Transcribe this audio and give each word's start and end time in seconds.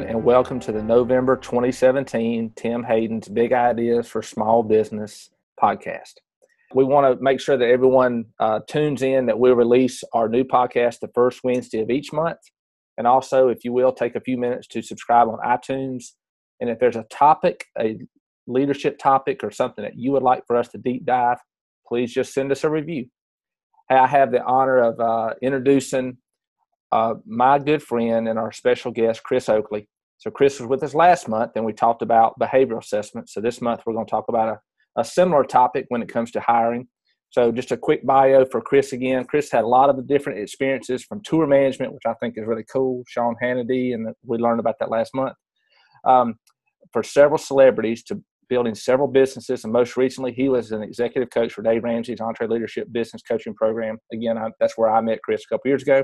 everyone, 0.00 0.16
and 0.16 0.24
welcome 0.24 0.60
to 0.60 0.72
the 0.72 0.82
November 0.82 1.36
2017 1.36 2.52
Tim 2.56 2.84
Hayden's 2.84 3.28
Big 3.28 3.52
Ideas 3.52 4.08
for 4.08 4.22
Small 4.22 4.62
Business 4.62 5.30
podcast. 5.62 6.14
We 6.74 6.84
want 6.84 7.18
to 7.18 7.22
make 7.22 7.40
sure 7.40 7.58
that 7.58 7.68
everyone 7.68 8.26
uh, 8.38 8.60
tunes 8.66 9.02
in 9.02 9.26
that 9.26 9.38
we 9.38 9.50
release 9.50 10.02
our 10.14 10.28
new 10.28 10.44
podcast 10.44 11.00
the 11.00 11.10
first 11.14 11.40
Wednesday 11.44 11.80
of 11.80 11.90
each 11.90 12.12
month. 12.12 12.38
And 12.96 13.06
also, 13.06 13.48
if 13.48 13.62
you 13.62 13.72
will, 13.72 13.92
take 13.92 14.14
a 14.14 14.20
few 14.20 14.38
minutes 14.38 14.66
to 14.68 14.80
subscribe 14.80 15.28
on 15.28 15.38
iTunes. 15.44 16.12
And 16.60 16.70
if 16.70 16.78
there's 16.78 16.96
a 16.96 17.06
topic, 17.10 17.66
a 17.78 17.98
leadership 18.46 18.98
topic, 18.98 19.44
or 19.44 19.50
something 19.50 19.84
that 19.84 19.98
you 19.98 20.12
would 20.12 20.22
like 20.22 20.46
for 20.46 20.56
us 20.56 20.68
to 20.68 20.78
deep 20.78 21.04
dive, 21.04 21.38
please 21.86 22.12
just 22.12 22.32
send 22.32 22.52
us 22.52 22.64
a 22.64 22.70
review. 22.70 23.06
I 23.90 24.06
have 24.06 24.30
the 24.30 24.42
honor 24.44 24.78
of 24.78 25.00
uh, 25.00 25.34
introducing 25.42 26.18
uh, 26.92 27.14
my 27.26 27.58
good 27.58 27.82
friend 27.82 28.28
and 28.28 28.38
our 28.38 28.52
special 28.52 28.90
guest, 28.90 29.22
Chris 29.22 29.48
Oakley. 29.48 29.88
So, 30.18 30.30
Chris 30.30 30.60
was 30.60 30.68
with 30.68 30.82
us 30.82 30.94
last 30.94 31.28
month, 31.28 31.52
and 31.56 31.64
we 31.64 31.72
talked 31.72 32.02
about 32.02 32.38
behavioral 32.38 32.82
assessment. 32.82 33.30
So, 33.30 33.40
this 33.40 33.60
month 33.60 33.82
we're 33.86 33.94
going 33.94 34.06
to 34.06 34.10
talk 34.10 34.26
about 34.28 34.48
a 34.48 34.58
a 34.96 35.04
similar 35.04 35.44
topic 35.44 35.86
when 35.88 36.02
it 36.02 36.08
comes 36.08 36.30
to 36.32 36.40
hiring. 36.40 36.88
So, 37.30 37.52
just 37.52 37.70
a 37.70 37.76
quick 37.76 38.04
bio 38.04 38.44
for 38.44 38.60
Chris 38.60 38.92
again. 38.92 39.24
Chris 39.24 39.52
had 39.52 39.62
a 39.62 39.68
lot 39.68 39.88
of 39.88 39.96
the 39.96 40.02
different 40.02 40.40
experiences 40.40 41.04
from 41.04 41.22
tour 41.22 41.46
management, 41.46 41.92
which 41.92 42.02
I 42.06 42.14
think 42.14 42.34
is 42.36 42.46
really 42.46 42.64
cool. 42.70 43.04
Sean 43.06 43.36
Hannity, 43.42 43.94
and 43.94 44.12
we 44.24 44.38
learned 44.38 44.60
about 44.60 44.76
that 44.80 44.90
last 44.90 45.14
month. 45.14 45.36
Um, 46.04 46.34
for 46.92 47.04
several 47.04 47.38
celebrities 47.38 48.02
to 48.04 48.20
building 48.48 48.74
several 48.74 49.06
businesses, 49.06 49.62
and 49.62 49.72
most 49.72 49.96
recently, 49.96 50.32
he 50.32 50.48
was 50.48 50.72
an 50.72 50.82
executive 50.82 51.30
coach 51.30 51.52
for 51.52 51.62
Dave 51.62 51.84
Ramsey's 51.84 52.18
EntreLeadership 52.18 52.90
Business 52.90 53.22
Coaching 53.22 53.54
Program. 53.54 53.96
Again, 54.12 54.36
I, 54.36 54.48
that's 54.58 54.76
where 54.76 54.90
I 54.90 55.00
met 55.00 55.22
Chris 55.22 55.44
a 55.44 55.54
couple 55.54 55.68
years 55.68 55.82
ago. 55.82 56.02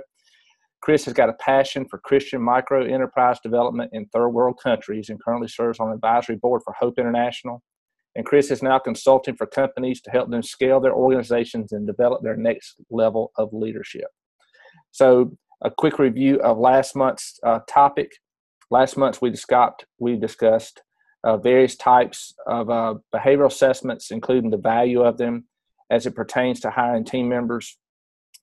Chris 0.87 1.05
has 1.05 1.15
got 1.15 1.29
a 1.29 1.35
passion 1.41 1.85
for 1.85 1.99
Christian 1.99 2.41
micro 2.41 2.85
enterprise 2.85 3.41
development 3.43 3.91
in 3.93 4.07
third 4.07 4.29
world 4.29 4.61
countries 4.63 5.09
and 5.09 5.21
currently 5.21 5.49
serves 5.49 5.81
on 5.81 5.89
the 5.89 5.97
advisory 5.97 6.37
board 6.37 6.63
for 6.65 6.73
Hope 6.79 6.97
International 6.97 7.61
and 8.15 8.25
Chris 8.25 8.53
is 8.53 8.63
now 8.63 8.79
consulting 8.79 9.35
for 9.35 9.49
companies 9.49 10.01
to 10.03 10.13
help 10.13 10.31
them 10.31 10.45
scale 10.45 10.79
their 10.79 10.95
organizations 10.95 11.73
and 11.73 11.89
develop 11.89 12.23
their 12.23 12.37
next 12.37 12.77
level 12.89 13.33
of 13.37 13.53
leadership. 13.53 14.07
So, 14.93 15.37
a 15.65 15.73
quick 15.73 15.99
review 15.99 16.41
of 16.41 16.57
last 16.57 16.95
month's 16.95 17.41
uh, 17.45 17.59
topic. 17.69 18.13
Last 18.71 18.97
month 18.97 19.21
we 19.21 19.31
discussed 19.31 19.87
we 19.99 20.15
discussed 20.15 20.83
uh, 21.25 21.37
various 21.37 21.75
types 21.75 22.33
of 22.47 22.71
uh, 22.71 22.95
behavioral 23.13 23.49
assessments, 23.49 24.13
including 24.13 24.51
the 24.51 24.57
value 24.57 25.03
of 25.03 25.19
them 25.19 25.49
as 25.91 26.07
it 26.07 26.15
pertains 26.15 26.61
to 26.61 26.71
hiring 26.71 27.05
team 27.05 27.29
members. 27.29 27.77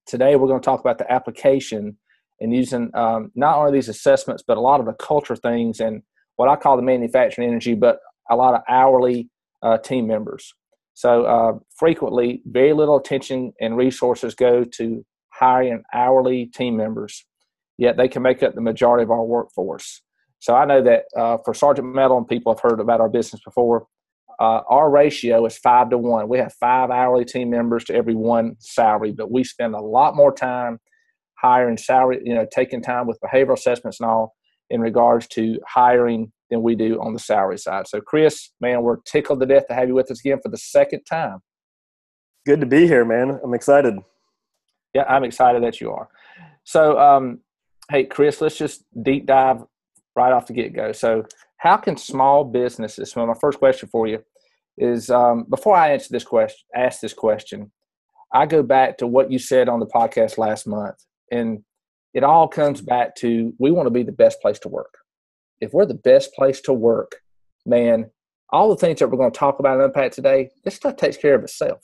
Today 0.06 0.36
we're 0.36 0.50
going 0.50 0.60
to 0.60 0.66
talk 0.66 0.82
about 0.82 0.98
the 0.98 1.10
application 1.10 1.98
and 2.39 2.53
using 2.53 2.89
um, 2.94 3.31
not 3.36 3.58
only 3.58 3.72
these 3.72 3.89
assessments 3.89 4.44
but 4.45 4.58
a 4.58 4.62
lot 4.62 4.80
of 4.80 4.86
the 4.86 4.94
culture 4.94 5.36
things 5.36 5.80
and 5.80 6.02
what 6.36 6.50
I 6.50 6.56
call 6.56 6.75
the 6.75 6.84
manufacturing 6.84 7.48
energy, 7.48 7.75
but 7.75 8.00
a 8.30 8.36
lot 8.36 8.56
of 8.56 8.62
hourly 8.67 9.30
uh, 9.62 9.78
team 9.78 10.08
members. 10.08 10.53
So 10.94 11.25
uh, 11.25 11.53
frequently, 11.75 12.42
very 12.45 12.73
little 12.73 12.98
attention 12.98 13.53
and 13.59 13.78
resources 13.78 14.36
go 14.36 14.64
to 14.64 15.06
hiring 15.30 15.84
hourly 15.94 16.48
team 16.48 16.78
members, 16.78 17.25
yet 17.78 17.98
they 17.98 18.08
can 18.08 18.22
make 18.22 18.44
up 18.44 18.56
the 18.56 18.62
majority 18.62 19.03
of 19.03 19.12
our 19.12 19.23
workforce. 19.23 20.02
So 20.40 20.56
I 20.56 20.66
know 20.66 20.84
that 20.84 21.06
uh, 21.18 21.38
for 21.44 21.53
Sargent 21.53 21.94
Metal 21.94 22.18
and 22.18 22.28
people 22.28 22.53
have 22.53 22.59
heard 22.59 22.80
about 22.80 23.00
our 23.00 23.09
business 23.09 23.42
before, 23.44 23.88
uh, 24.40 24.62
our 24.69 24.90
ratio 24.90 25.46
is 25.46 25.58
five 25.58 25.90
to 25.91 25.97
one. 25.97 26.28
We 26.28 26.40
have 26.40 26.53
five 26.53 26.90
hourly 26.90 27.25
team 27.25 27.50
members 27.50 27.85
to 27.85 27.96
every 27.96 28.16
one 28.16 28.56
salary, 28.59 29.12
but 29.12 29.31
we 29.31 29.44
spend 29.44 29.74
a 29.74 29.79
lot 29.79 30.16
more 30.16 30.34
time 30.34 30.79
hiring 31.44 31.78
salary, 31.78 32.22
you 32.24 32.34
know, 32.34 32.48
taking 32.52 32.81
time 32.81 33.06
with 33.06 33.20
behavioral 33.20 33.54
assessments 33.58 34.00
and 34.00 34.09
all 34.09 34.34
in 34.70 34.81
regards 34.81 35.28
to 35.28 35.59
hiring 35.68 36.31
than 36.50 36.64
we 36.64 36.76
do 36.76 37.00
on 37.02 37.14
the 37.14 37.20
salary 37.20 37.58
side. 37.58 37.88
So, 37.88 38.00
Chris, 38.00 38.52
man, 38.62 38.81
we're 38.81 38.98
tickled 39.02 39.40
to 39.42 39.46
death 39.46 39.68
to 39.68 39.74
have 39.74 39.88
you 39.88 39.96
with 39.96 40.09
us 40.09 40.20
again 40.20 40.40
for 40.42 40.50
the 40.50 40.58
second 40.58 41.03
time. 41.03 41.40
Good 42.46 42.62
to 42.62 42.66
be 42.66 42.88
here, 42.88 43.06
man. 43.06 43.40
I'm 43.44 43.53
excited. 43.53 43.96
Yeah, 44.94 45.03
I'm 45.08 45.24
excited 45.24 45.64
that 45.64 45.82
you 45.82 45.92
are. 45.92 46.08
So, 46.64 47.00
um, 47.00 47.40
hey, 47.90 48.06
Chris, 48.06 48.42
let's 48.42 48.58
just 48.58 48.84
deep 49.02 49.26
dive 49.26 49.64
right 50.16 50.32
off 50.32 50.48
the 50.48 50.53
get 50.53 50.74
go. 50.74 50.92
So, 50.92 51.26
how 51.58 51.78
can 51.78 51.98
small 51.98 52.44
businesses? 52.44 53.12
So, 53.12 53.26
my 53.26 53.34
first 53.40 53.59
question 53.59 53.90
for 53.90 54.08
you 54.08 54.20
is 54.78 55.09
um, 55.09 55.46
before 55.50 55.76
I 55.76 55.94
answer 55.94 56.09
this 56.12 56.24
question, 56.24 56.59
ask 56.76 57.00
this 57.00 57.14
question, 57.14 57.72
I 58.34 58.46
go 58.46 58.64
back 58.64 58.98
to 58.98 59.08
what 59.08 59.32
you 59.32 59.40
said 59.40 59.70
on 59.70 59.80
the 59.80 59.86
podcast 59.86 60.38
last 60.38 60.68
month, 60.68 60.96
and 61.31 61.63
it 62.13 62.23
all 62.23 62.47
comes 62.47 62.81
back 62.81 63.16
to 63.16 63.53
we 63.57 63.72
want 63.72 63.88
to 63.88 63.91
be 63.91 64.03
the 64.03 64.11
best 64.11 64.41
place 64.41 64.59
to 64.59 64.69
work 64.69 64.97
if 65.63 65.73
we're 65.73 65.85
the 65.85 65.94
best 65.94 66.34
place 66.34 66.59
to 66.61 66.73
work, 66.73 67.22
man, 67.66 68.11
all 68.50 68.69
the 68.69 68.75
things 68.75 69.00
that 69.00 69.09
we're 69.09 69.17
going 69.17 69.31
to 69.31 69.39
talk 69.39 69.59
about 69.59 69.75
and 69.78 69.85
unpack 69.85 70.11
today, 70.11 70.50
this 70.66 70.75
stuff 70.75 70.97
takes 70.97 71.16
care 71.16 71.35
of 71.35 71.44
itself. 71.44 71.79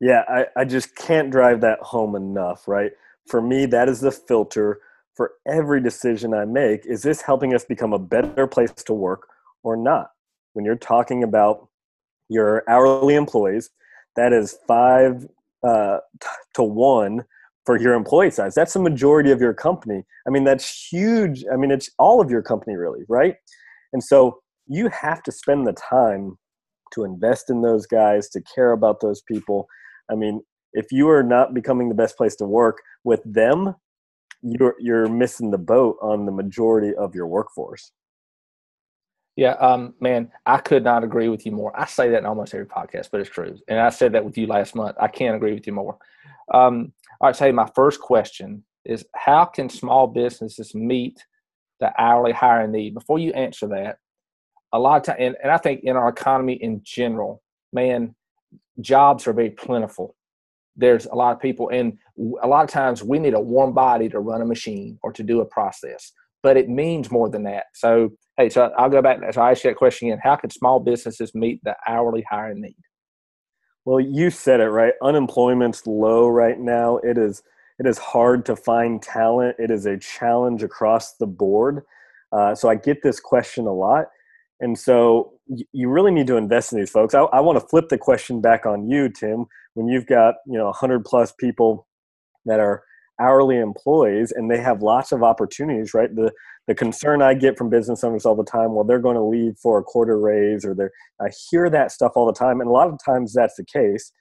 Yeah, 0.00 0.22
I, 0.28 0.46
I 0.56 0.64
just 0.64 0.94
can't 0.94 1.30
drive 1.30 1.60
that 1.62 1.80
home 1.80 2.14
enough, 2.14 2.68
right? 2.68 2.92
For 3.26 3.42
me, 3.42 3.66
that 3.66 3.88
is 3.88 4.00
the 4.00 4.12
filter 4.12 4.80
for 5.14 5.32
every 5.46 5.82
decision 5.82 6.32
I 6.32 6.44
make. 6.44 6.86
Is 6.86 7.02
this 7.02 7.20
helping 7.20 7.54
us 7.54 7.64
become 7.64 7.92
a 7.92 7.98
better 7.98 8.46
place 8.46 8.72
to 8.72 8.94
work 8.94 9.26
or 9.64 9.76
not? 9.76 10.12
When 10.52 10.64
you're 10.64 10.76
talking 10.76 11.24
about 11.24 11.68
your 12.28 12.62
hourly 12.68 13.16
employees, 13.16 13.70
that 14.14 14.32
is 14.32 14.56
five 14.66 15.26
uh, 15.62 15.98
to 16.54 16.62
one 16.62 17.24
for 17.70 17.80
your 17.80 17.94
employee 17.94 18.32
size. 18.32 18.52
That's 18.52 18.72
the 18.72 18.80
majority 18.80 19.30
of 19.30 19.40
your 19.40 19.54
company. 19.54 20.02
I 20.26 20.30
mean, 20.30 20.42
that's 20.42 20.88
huge. 20.90 21.44
I 21.52 21.56
mean, 21.56 21.70
it's 21.70 21.88
all 22.00 22.20
of 22.20 22.28
your 22.28 22.42
company, 22.42 22.74
really, 22.74 23.04
right? 23.08 23.36
And 23.92 24.02
so 24.02 24.40
you 24.66 24.88
have 24.88 25.22
to 25.22 25.30
spend 25.30 25.68
the 25.68 25.72
time 25.74 26.36
to 26.94 27.04
invest 27.04 27.48
in 27.48 27.62
those 27.62 27.86
guys, 27.86 28.28
to 28.30 28.42
care 28.52 28.72
about 28.72 29.00
those 29.00 29.22
people. 29.22 29.68
I 30.10 30.16
mean, 30.16 30.42
if 30.72 30.86
you 30.90 31.08
are 31.10 31.22
not 31.22 31.54
becoming 31.54 31.88
the 31.88 31.94
best 31.94 32.16
place 32.16 32.34
to 32.36 32.44
work 32.44 32.78
with 33.04 33.20
them, 33.24 33.76
you're 34.42 34.74
you're 34.80 35.08
missing 35.08 35.52
the 35.52 35.58
boat 35.58 35.96
on 36.02 36.26
the 36.26 36.32
majority 36.32 36.92
of 36.96 37.14
your 37.14 37.28
workforce. 37.28 37.92
Yeah, 39.40 39.52
um, 39.52 39.94
man, 40.02 40.30
I 40.44 40.58
could 40.58 40.84
not 40.84 41.02
agree 41.02 41.30
with 41.30 41.46
you 41.46 41.52
more. 41.52 41.72
I 41.74 41.86
say 41.86 42.10
that 42.10 42.18
in 42.18 42.26
almost 42.26 42.52
every 42.52 42.66
podcast, 42.66 43.08
but 43.10 43.22
it's 43.22 43.30
true. 43.30 43.56
And 43.68 43.80
I 43.80 43.88
said 43.88 44.12
that 44.12 44.22
with 44.22 44.36
you 44.36 44.46
last 44.46 44.74
month. 44.74 44.96
I 45.00 45.08
can't 45.08 45.34
agree 45.34 45.54
with 45.54 45.66
you 45.66 45.72
more. 45.72 45.96
Um, 46.52 46.92
all 47.22 47.28
right, 47.28 47.34
so 47.34 47.50
my 47.50 47.66
first 47.74 48.02
question 48.02 48.62
is 48.84 49.06
how 49.14 49.46
can 49.46 49.70
small 49.70 50.08
businesses 50.08 50.74
meet 50.74 51.24
the 51.80 51.90
hourly 51.98 52.32
hiring 52.32 52.72
need? 52.72 52.92
Before 52.92 53.18
you 53.18 53.32
answer 53.32 53.66
that, 53.68 53.96
a 54.74 54.78
lot 54.78 54.98
of 54.98 55.02
time, 55.04 55.16
and, 55.18 55.36
and 55.42 55.50
I 55.50 55.56
think 55.56 55.84
in 55.84 55.96
our 55.96 56.10
economy 56.10 56.62
in 56.62 56.82
general, 56.84 57.42
man, 57.72 58.14
jobs 58.82 59.26
are 59.26 59.32
very 59.32 59.52
plentiful. 59.52 60.16
There's 60.76 61.06
a 61.06 61.14
lot 61.14 61.34
of 61.34 61.40
people, 61.40 61.70
and 61.70 61.96
a 62.42 62.46
lot 62.46 62.64
of 62.64 62.68
times 62.68 63.02
we 63.02 63.18
need 63.18 63.32
a 63.32 63.40
warm 63.40 63.72
body 63.72 64.10
to 64.10 64.20
run 64.20 64.42
a 64.42 64.44
machine 64.44 64.98
or 65.02 65.14
to 65.14 65.22
do 65.22 65.40
a 65.40 65.46
process, 65.46 66.12
but 66.42 66.56
it 66.56 66.68
means 66.68 67.10
more 67.10 67.28
than 67.28 67.44
that. 67.44 67.64
So, 67.74 68.10
hey, 68.36 68.48
so 68.48 68.70
I'll 68.78 68.90
go 68.90 69.02
back. 69.02 69.18
So 69.32 69.40
I 69.42 69.50
ask 69.50 69.64
you 69.64 69.70
that 69.70 69.76
question 69.76 70.08
again: 70.08 70.20
How 70.22 70.36
can 70.36 70.50
small 70.50 70.80
businesses 70.80 71.34
meet 71.34 71.60
the 71.64 71.74
hourly 71.86 72.24
hiring 72.30 72.60
need? 72.60 72.76
Well, 73.84 74.00
you 74.00 74.30
said 74.30 74.60
it 74.60 74.68
right. 74.68 74.94
Unemployment's 75.02 75.86
low 75.86 76.28
right 76.28 76.58
now. 76.58 76.98
It 76.98 77.18
is 77.18 77.42
it 77.78 77.86
is 77.86 77.98
hard 77.98 78.44
to 78.46 78.56
find 78.56 79.00
talent. 79.02 79.56
It 79.58 79.70
is 79.70 79.86
a 79.86 79.98
challenge 79.98 80.62
across 80.62 81.14
the 81.16 81.26
board. 81.26 81.82
Uh, 82.30 82.54
so 82.54 82.68
I 82.68 82.74
get 82.74 83.02
this 83.02 83.18
question 83.18 83.66
a 83.66 83.72
lot, 83.72 84.06
and 84.60 84.78
so 84.78 85.32
you 85.72 85.88
really 85.88 86.12
need 86.12 86.26
to 86.28 86.36
invest 86.36 86.72
in 86.72 86.78
these 86.78 86.90
folks. 86.90 87.14
I, 87.14 87.22
I 87.22 87.40
want 87.40 87.58
to 87.58 87.66
flip 87.66 87.88
the 87.88 87.98
question 87.98 88.40
back 88.40 88.66
on 88.66 88.88
you, 88.88 89.08
Tim. 89.08 89.46
When 89.74 89.88
you've 89.88 90.06
got 90.06 90.34
you 90.46 90.58
know 90.58 90.66
100 90.66 91.04
plus 91.04 91.32
people 91.32 91.88
that 92.44 92.60
are 92.60 92.82
hourly 93.20 93.58
employees 93.58 94.32
and 94.32 94.50
they 94.50 94.58
have 94.58 94.82
lots 94.82 95.12
of 95.12 95.22
opportunities 95.22 95.94
right? 95.94 96.14
The 96.14 96.32
the 96.66 96.74
concern 96.74 97.20
i 97.20 97.34
get 97.34 97.58
from 97.58 97.68
business 97.68 98.04
owners 98.04 98.24
all 98.24 98.36
the 98.36 98.44
time 98.44 98.74
well 98.74 98.84
they're 98.84 99.00
going 99.00 99.16
to 99.16 99.22
leave 99.22 99.56
for 99.60 99.78
a 99.78 99.82
quarter 99.82 100.20
raise 100.20 100.64
or 100.64 100.74
they're 100.74 100.92
i 101.20 101.28
hear 101.50 101.68
that 101.68 101.90
stuff 101.90 102.12
all 102.14 102.26
the 102.26 102.32
time 102.32 102.60
and 102.60 102.68
a 102.68 102.72
lot 102.72 102.88
of 102.88 102.98
times 103.04 103.32
that's 103.32 103.56
the 103.56 103.64
case. 103.64 104.12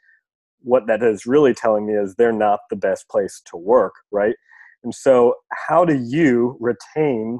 What 0.61 0.87
that 0.87 1.03
is 1.03 1.25
really 1.25 1.53
telling 1.53 1.85
me 1.85 1.93
is 1.93 2.15
they're 2.15 2.31
not 2.31 2.61
the 2.69 2.75
best 2.75 3.07
place 3.09 3.41
to 3.45 3.57
work 3.57 3.93
right? 4.11 4.35
And 4.83 4.93
so 4.95 5.35
how 5.67 5.85
do 5.85 6.01
you 6.03 6.57
retain 6.59 7.39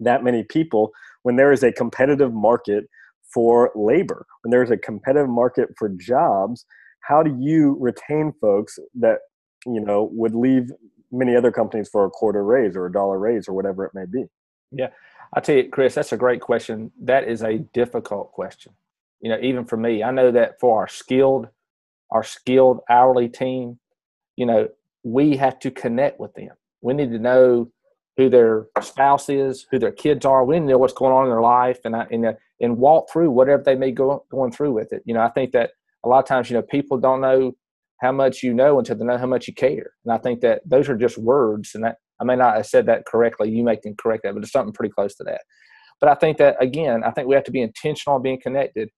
that 0.00 0.24
many 0.24 0.44
people 0.44 0.92
when 1.22 1.36
there 1.36 1.52
is 1.52 1.62
a 1.62 1.72
competitive 1.72 2.32
market 2.32 2.84
for 3.32 3.70
labor 3.74 4.24
when 4.42 4.50
there's 4.50 4.70
a 4.70 4.76
competitive 4.76 5.28
market 5.28 5.68
for 5.78 5.88
jobs? 5.90 6.64
How 7.00 7.22
do 7.22 7.36
you 7.38 7.76
retain 7.80 8.32
folks 8.40 8.78
that 8.94 9.18
you 9.74 9.80
know 9.80 10.08
would 10.12 10.34
leave 10.34 10.70
many 11.10 11.34
other 11.34 11.50
companies 11.50 11.88
for 11.88 12.04
a 12.04 12.10
quarter 12.10 12.44
raise 12.44 12.76
or 12.76 12.86
a 12.86 12.92
dollar 12.92 13.18
raise 13.18 13.48
or 13.48 13.54
whatever 13.54 13.84
it 13.84 13.94
may 13.94 14.04
be. 14.04 14.24
Yeah. 14.70 14.88
I 15.34 15.40
tell 15.40 15.56
you 15.56 15.68
chris 15.68 15.94
that's 15.94 16.12
a 16.12 16.16
great 16.16 16.40
question. 16.40 16.90
That 17.02 17.28
is 17.28 17.42
a 17.42 17.58
difficult 17.58 18.32
question. 18.32 18.72
You 19.20 19.30
know 19.30 19.38
even 19.42 19.64
for 19.64 19.76
me 19.76 20.02
i 20.02 20.12
know 20.12 20.30
that 20.30 20.60
for 20.60 20.78
our 20.78 20.88
skilled 20.88 21.48
our 22.10 22.22
skilled 22.22 22.80
hourly 22.88 23.28
team 23.28 23.78
you 24.36 24.46
know 24.46 24.68
we 25.02 25.36
have 25.36 25.58
to 25.60 25.70
connect 25.70 26.20
with 26.20 26.34
them. 26.34 26.50
We 26.80 26.94
need 26.94 27.10
to 27.10 27.18
know 27.18 27.70
who 28.16 28.28
their 28.28 28.66
spouse 28.82 29.28
is, 29.28 29.66
who 29.70 29.78
their 29.78 29.92
kids 29.92 30.24
are. 30.24 30.44
We 30.44 30.56
need 30.56 30.66
to 30.66 30.72
know 30.72 30.78
what's 30.78 30.92
going 30.92 31.12
on 31.12 31.24
in 31.24 31.30
their 31.30 31.40
life, 31.40 31.80
and 31.84 31.94
and 31.94 32.26
uh, 32.26 32.32
and 32.60 32.78
walk 32.78 33.10
through 33.10 33.30
whatever 33.30 33.62
they 33.62 33.74
may 33.74 33.92
go 33.92 34.24
going 34.30 34.52
through 34.52 34.72
with 34.72 34.92
it. 34.92 35.02
You 35.04 35.14
know, 35.14 35.20
I 35.20 35.30
think 35.30 35.52
that 35.52 35.70
a 36.04 36.08
lot 36.08 36.20
of 36.20 36.26
times, 36.26 36.50
you 36.50 36.56
know, 36.56 36.62
people 36.62 36.98
don't 36.98 37.20
know 37.20 37.56
how 38.00 38.12
much 38.12 38.42
you 38.42 38.54
know 38.54 38.78
until 38.78 38.96
they 38.96 39.04
know 39.04 39.18
how 39.18 39.26
much 39.26 39.48
you 39.48 39.54
care. 39.54 39.92
And 40.04 40.12
I 40.12 40.18
think 40.18 40.40
that 40.40 40.62
those 40.64 40.88
are 40.88 40.96
just 40.96 41.18
words, 41.18 41.74
and 41.74 41.84
that 41.84 41.96
I 42.20 42.24
may 42.24 42.36
not 42.36 42.56
have 42.56 42.66
said 42.66 42.86
that 42.86 43.06
correctly. 43.06 43.50
You 43.50 43.64
may 43.64 43.76
can 43.76 43.96
correct 43.96 44.22
that, 44.24 44.34
but 44.34 44.42
it's 44.42 44.52
something 44.52 44.72
pretty 44.72 44.92
close 44.92 45.14
to 45.16 45.24
that. 45.24 45.42
But 46.00 46.10
I 46.10 46.14
think 46.14 46.38
that 46.38 46.56
again, 46.60 47.02
I 47.04 47.10
think 47.10 47.28
we 47.28 47.34
have 47.34 47.44
to 47.44 47.50
be 47.50 47.62
intentional 47.62 48.16
on 48.16 48.22
being 48.22 48.40
connected. 48.40 48.88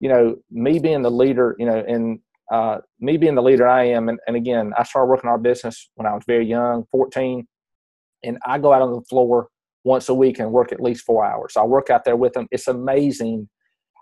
You 0.00 0.08
know, 0.08 0.36
me 0.50 0.78
being 0.78 1.02
the 1.02 1.10
leader, 1.10 1.56
you 1.58 1.66
know, 1.66 1.84
and 1.86 2.20
uh, 2.52 2.78
me 3.00 3.16
being 3.16 3.34
the 3.34 3.42
leader 3.42 3.68
I 3.68 3.84
am, 3.84 4.08
and, 4.08 4.18
and 4.26 4.36
again, 4.36 4.72
I 4.78 4.84
started 4.84 5.10
working 5.10 5.28
our 5.28 5.38
business 5.38 5.90
when 5.96 6.06
I 6.06 6.14
was 6.14 6.22
very 6.26 6.46
young, 6.46 6.84
14, 6.90 7.46
and 8.24 8.38
I 8.46 8.58
go 8.58 8.72
out 8.72 8.80
on 8.80 8.92
the 8.92 9.02
floor 9.02 9.48
once 9.84 10.08
a 10.08 10.14
week 10.14 10.38
and 10.38 10.52
work 10.52 10.72
at 10.72 10.80
least 10.80 11.04
four 11.04 11.24
hours. 11.24 11.54
So 11.54 11.62
I 11.62 11.64
work 11.64 11.90
out 11.90 12.04
there 12.04 12.16
with 12.16 12.32
them. 12.32 12.46
It's 12.50 12.68
amazing 12.68 13.48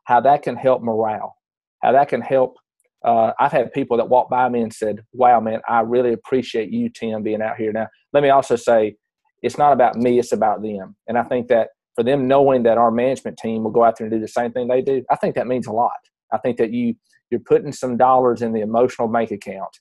how 0.04 0.20
that 0.20 0.42
can 0.42 0.56
help 0.56 0.82
morale, 0.82 1.34
how 1.82 1.92
that 1.92 2.08
can 2.08 2.20
help. 2.20 2.56
Uh, 3.04 3.32
I've 3.38 3.52
had 3.52 3.72
people 3.72 3.96
that 3.98 4.08
walk 4.08 4.30
by 4.30 4.48
me 4.48 4.62
and 4.62 4.72
said, 4.72 5.00
"Wow, 5.12 5.40
man, 5.40 5.60
I 5.68 5.80
really 5.80 6.12
appreciate 6.12 6.70
you, 6.70 6.88
Tim, 6.88 7.22
being 7.22 7.42
out 7.42 7.56
here." 7.56 7.72
Now, 7.72 7.88
let 8.12 8.22
me 8.22 8.30
also 8.30 8.56
say, 8.56 8.96
it's 9.42 9.58
not 9.58 9.72
about 9.72 9.96
me; 9.96 10.18
it's 10.18 10.32
about 10.32 10.62
them. 10.62 10.96
And 11.06 11.18
I 11.18 11.22
think 11.22 11.48
that 11.48 11.68
for 11.94 12.02
them 12.02 12.26
knowing 12.26 12.62
that 12.64 12.78
our 12.78 12.90
management 12.90 13.38
team 13.38 13.64
will 13.64 13.70
go 13.70 13.84
out 13.84 13.98
there 13.98 14.06
and 14.06 14.14
do 14.14 14.20
the 14.20 14.28
same 14.28 14.52
thing 14.52 14.68
they 14.68 14.82
do, 14.82 15.04
I 15.10 15.16
think 15.16 15.34
that 15.34 15.46
means 15.46 15.66
a 15.66 15.72
lot. 15.72 15.92
I 16.32 16.38
think 16.38 16.56
that 16.58 16.72
you 16.72 16.94
you're 17.30 17.40
putting 17.40 17.72
some 17.72 17.96
dollars 17.96 18.42
in 18.42 18.52
the 18.52 18.60
emotional 18.60 19.08
bank 19.08 19.30
account 19.30 19.78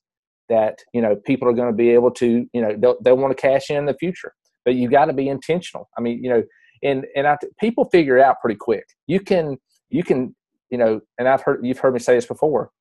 that 0.50 0.80
you 0.94 1.02
know 1.02 1.16
people 1.16 1.48
are 1.48 1.54
going 1.54 1.72
to 1.72 1.76
be 1.76 1.90
able 1.90 2.12
to 2.12 2.48
you 2.54 2.62
know 2.62 2.76
they'll, 2.78 2.98
they'll 3.02 3.18
want 3.18 3.36
to 3.36 3.42
cash 3.42 3.70
in, 3.70 3.78
in 3.78 3.86
the 3.86 3.96
future 3.96 4.34
but 4.64 4.76
you 4.76 4.90
got 4.90 5.06
to 5.06 5.14
be 5.14 5.28
intentional 5.28 5.90
i 5.98 6.02
mean 6.02 6.24
you 6.24 6.30
know 6.30 6.44
and 6.84 7.06
and 7.16 7.28
I, 7.28 7.38
people 7.60 7.86
figure 7.86 8.20
out 8.20 8.38
pretty 8.42 8.58
quick 8.58 8.86
you 9.08 9.20
can 9.20 9.58
you 9.90 10.04
can 10.04 10.36
you 10.70 10.78
know 10.78 11.02
and 11.18 11.28
i've 11.28 11.42
heard 11.42 11.62
you've 11.64 11.80
heard 11.80 11.94
me 11.94 12.00
say 12.00 12.16
this 12.16 12.26
before 12.26 12.72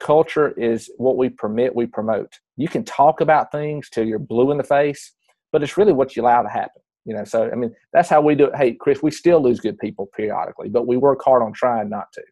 culture 0.00 0.50
is 0.58 0.90
what 0.96 1.16
we 1.16 1.28
permit 1.28 1.74
we 1.74 1.86
promote. 1.86 2.38
You 2.56 2.68
can 2.68 2.84
talk 2.84 3.20
about 3.20 3.50
things 3.50 3.88
till 3.88 4.04
you're 4.04 4.18
blue 4.18 4.50
in 4.50 4.58
the 4.58 4.64
face 4.64 5.12
but 5.50 5.62
it's 5.62 5.78
really 5.78 5.92
what 5.92 6.14
you 6.14 6.22
allow 6.22 6.42
to 6.42 6.48
happen 6.48 6.82
you 7.04 7.14
know? 7.14 7.24
So 7.24 7.50
i 7.50 7.54
mean 7.54 7.74
that's 7.92 8.08
how 8.08 8.20
we 8.20 8.34
do 8.34 8.46
it. 8.46 8.56
Hey 8.56 8.74
chris 8.74 9.02
we 9.02 9.10
still 9.10 9.42
lose 9.42 9.60
good 9.60 9.78
people 9.78 10.08
periodically 10.14 10.68
but 10.68 10.86
we 10.86 10.96
work 10.96 11.20
hard 11.24 11.42
on 11.42 11.52
trying 11.52 11.88
not 11.88 12.12
to. 12.12 12.22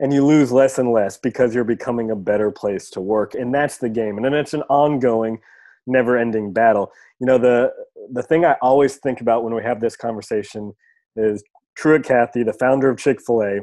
And 0.00 0.12
you 0.12 0.26
lose 0.26 0.50
less 0.50 0.78
and 0.78 0.90
less 0.90 1.16
because 1.16 1.54
you're 1.54 1.64
becoming 1.64 2.10
a 2.10 2.16
better 2.16 2.50
place 2.50 2.90
to 2.90 3.00
work 3.00 3.34
and 3.34 3.54
that's 3.54 3.78
the 3.78 3.88
game. 3.88 4.16
And 4.16 4.24
then 4.24 4.34
it's 4.34 4.54
an 4.54 4.62
ongoing 4.62 5.38
never 5.86 6.16
ending 6.16 6.52
battle. 6.52 6.90
You 7.20 7.26
know 7.26 7.38
the 7.38 7.72
the 8.12 8.22
thing 8.22 8.44
i 8.44 8.56
always 8.60 8.96
think 8.96 9.20
about 9.20 9.44
when 9.44 9.54
we 9.54 9.62
have 9.62 9.80
this 9.80 9.96
conversation 9.96 10.72
is 11.16 11.42
truett 11.76 12.04
cathy 12.04 12.42
the 12.42 12.52
founder 12.52 12.90
of 12.90 12.98
chick-fil-a 12.98 13.60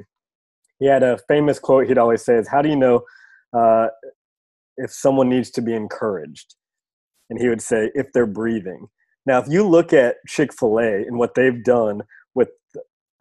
he 0.81 0.87
had 0.87 1.03
a 1.03 1.17
famous 1.29 1.59
quote 1.59 1.87
he'd 1.87 1.97
always 1.97 2.21
say 2.21 2.35
is 2.35 2.49
how 2.49 2.61
do 2.61 2.67
you 2.67 2.75
know 2.75 3.01
uh, 3.53 3.87
if 4.75 4.91
someone 4.91 5.29
needs 5.29 5.49
to 5.51 5.61
be 5.61 5.73
encouraged 5.73 6.55
and 7.29 7.39
he 7.39 7.47
would 7.47 7.61
say 7.61 7.89
if 7.95 8.07
they're 8.13 8.25
breathing 8.25 8.87
now 9.25 9.39
if 9.39 9.47
you 9.47 9.65
look 9.65 9.93
at 9.93 10.15
chick-fil-a 10.27 11.05
and 11.07 11.17
what 11.17 11.35
they've 11.35 11.63
done 11.63 12.01
with 12.35 12.49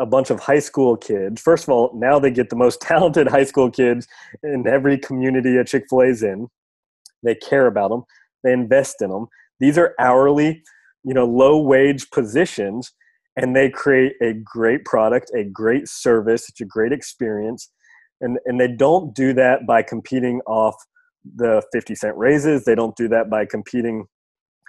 a 0.00 0.06
bunch 0.06 0.30
of 0.30 0.40
high 0.40 0.58
school 0.58 0.96
kids. 0.96 1.40
First 1.40 1.64
of 1.64 1.68
all, 1.68 1.92
now 1.94 2.18
they 2.18 2.30
get 2.30 2.48
the 2.48 2.56
most 2.56 2.80
talented 2.80 3.28
high 3.28 3.44
school 3.44 3.70
kids 3.70 4.08
in 4.42 4.66
every 4.66 4.98
community 4.98 5.56
a 5.56 5.64
Chick 5.64 5.84
fil 5.88 6.00
A 6.00 6.06
is 6.06 6.22
in. 6.22 6.48
They 7.22 7.34
care 7.34 7.66
about 7.66 7.90
them, 7.90 8.04
they 8.42 8.52
invest 8.52 9.02
in 9.02 9.10
them. 9.10 9.26
These 9.60 9.76
are 9.76 9.94
hourly, 9.98 10.62
you 11.04 11.12
know, 11.12 11.26
low 11.26 11.60
wage 11.60 12.10
positions, 12.10 12.92
and 13.36 13.54
they 13.54 13.70
create 13.70 14.14
a 14.22 14.34
great 14.34 14.84
product, 14.84 15.30
a 15.34 15.44
great 15.44 15.88
service, 15.88 16.48
it's 16.48 16.60
a 16.60 16.64
great 16.64 16.92
experience. 16.92 17.70
And, 18.20 18.38
and 18.44 18.60
they 18.60 18.68
don't 18.68 19.14
do 19.14 19.32
that 19.34 19.66
by 19.66 19.82
competing 19.82 20.40
off 20.46 20.74
the 21.36 21.62
50 21.72 21.94
cent 21.94 22.16
raises. 22.16 22.64
They 22.64 22.74
don't 22.74 22.96
do 22.96 23.08
that 23.08 23.30
by 23.30 23.46
competing 23.46 24.06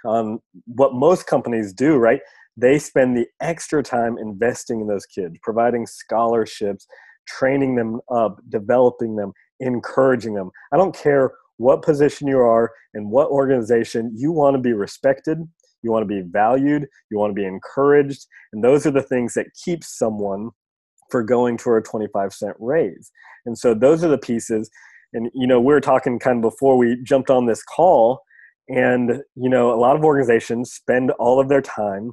on 0.04 0.40
what 0.66 0.94
most 0.94 1.26
companies 1.26 1.72
do, 1.72 1.96
right? 1.96 2.20
they 2.56 2.78
spend 2.78 3.16
the 3.16 3.26
extra 3.40 3.82
time 3.82 4.18
investing 4.18 4.80
in 4.80 4.86
those 4.86 5.06
kids, 5.06 5.36
providing 5.42 5.86
scholarships, 5.86 6.86
training 7.26 7.76
them 7.76 8.00
up, 8.10 8.40
developing 8.48 9.16
them, 9.16 9.32
encouraging 9.60 10.34
them. 10.34 10.50
I 10.72 10.76
don't 10.76 10.94
care 10.94 11.32
what 11.56 11.82
position 11.82 12.28
you 12.28 12.38
are 12.38 12.70
and 12.94 13.10
what 13.10 13.28
organization, 13.28 14.12
you 14.14 14.32
want 14.32 14.54
to 14.54 14.60
be 14.60 14.72
respected, 14.72 15.38
you 15.82 15.90
want 15.90 16.02
to 16.02 16.22
be 16.22 16.22
valued, 16.28 16.86
you 17.10 17.18
want 17.18 17.30
to 17.30 17.34
be 17.34 17.46
encouraged, 17.46 18.26
and 18.52 18.62
those 18.62 18.86
are 18.86 18.90
the 18.90 19.02
things 19.02 19.34
that 19.34 19.46
keep 19.64 19.84
someone 19.84 20.50
for 21.10 21.22
going 21.22 21.58
for 21.58 21.76
a 21.76 21.82
25 21.82 22.32
cent 22.32 22.56
raise. 22.58 23.10
And 23.44 23.58
so 23.58 23.74
those 23.74 24.02
are 24.02 24.08
the 24.08 24.18
pieces 24.18 24.70
and 25.12 25.30
you 25.34 25.46
know, 25.46 25.60
we 25.60 25.74
were 25.74 25.80
talking 25.80 26.18
kind 26.18 26.38
of 26.38 26.50
before 26.50 26.76
we 26.76 26.96
jumped 27.02 27.30
on 27.30 27.46
this 27.46 27.62
call 27.62 28.22
and 28.68 29.22
you 29.34 29.48
know, 29.50 29.72
a 29.72 29.76
lot 29.76 29.96
of 29.96 30.04
organizations 30.04 30.72
spend 30.72 31.10
all 31.12 31.38
of 31.38 31.48
their 31.48 31.60
time 31.60 32.12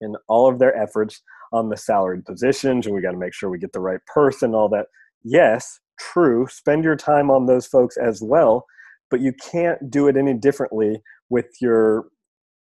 and 0.00 0.16
all 0.28 0.48
of 0.50 0.58
their 0.58 0.76
efforts 0.76 1.22
on 1.52 1.68
the 1.68 1.76
salaried 1.76 2.24
positions 2.24 2.86
and 2.86 2.94
we 2.94 3.00
got 3.00 3.12
to 3.12 3.18
make 3.18 3.32
sure 3.32 3.48
we 3.48 3.58
get 3.58 3.72
the 3.72 3.80
right 3.80 4.00
person 4.06 4.54
all 4.54 4.68
that 4.68 4.86
yes 5.22 5.78
true 5.98 6.46
spend 6.50 6.84
your 6.84 6.96
time 6.96 7.30
on 7.30 7.46
those 7.46 7.66
folks 7.66 7.96
as 7.96 8.20
well 8.20 8.66
but 9.10 9.20
you 9.20 9.32
can't 9.32 9.90
do 9.90 10.08
it 10.08 10.16
any 10.16 10.34
differently 10.34 11.00
with 11.30 11.46
your 11.60 12.06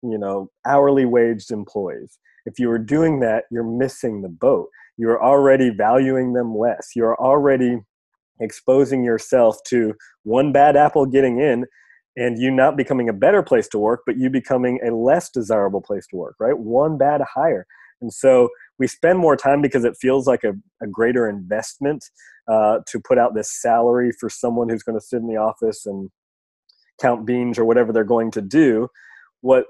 you 0.01 0.17
know 0.17 0.49
hourly 0.65 1.05
waged 1.05 1.51
employees 1.51 2.19
if 2.45 2.59
you 2.59 2.67
were 2.67 2.79
doing 2.79 3.19
that 3.19 3.45
you're 3.51 3.63
missing 3.63 4.21
the 4.21 4.29
boat 4.29 4.69
you're 4.97 5.21
already 5.23 5.69
valuing 5.69 6.33
them 6.33 6.55
less 6.55 6.91
you're 6.95 7.15
already 7.17 7.79
exposing 8.39 9.03
yourself 9.03 9.57
to 9.65 9.93
one 10.23 10.51
bad 10.51 10.75
apple 10.75 11.05
getting 11.05 11.39
in 11.39 11.65
and 12.17 12.39
you 12.39 12.49
not 12.49 12.77
becoming 12.77 13.09
a 13.09 13.13
better 13.13 13.43
place 13.43 13.67
to 13.69 13.77
work, 13.77 14.01
but 14.05 14.17
you 14.17 14.29
becoming 14.29 14.79
a 14.85 14.91
less 14.91 15.29
desirable 15.29 15.81
place 15.81 16.07
to 16.07 16.15
work, 16.15 16.35
right? 16.39 16.57
One 16.57 16.97
bad 16.97 17.21
hire. 17.33 17.67
And 18.01 18.13
so 18.13 18.49
we 18.79 18.87
spend 18.87 19.19
more 19.19 19.35
time 19.35 19.61
because 19.61 19.83
it 19.83 19.97
feels 19.99 20.27
like 20.27 20.43
a, 20.43 20.53
a 20.81 20.87
greater 20.87 21.29
investment 21.29 22.05
uh, 22.47 22.79
to 22.87 22.99
put 22.99 23.17
out 23.17 23.35
this 23.35 23.51
salary 23.51 24.11
for 24.19 24.29
someone 24.29 24.69
who's 24.69 24.83
going 24.83 24.97
to 24.97 25.05
sit 25.05 25.17
in 25.17 25.27
the 25.27 25.37
office 25.37 25.85
and 25.85 26.09
count 27.01 27.25
beans 27.25 27.57
or 27.59 27.65
whatever 27.65 27.91
they're 27.91 28.03
going 28.03 28.31
to 28.31 28.41
do. 28.41 28.87
What 29.41 29.65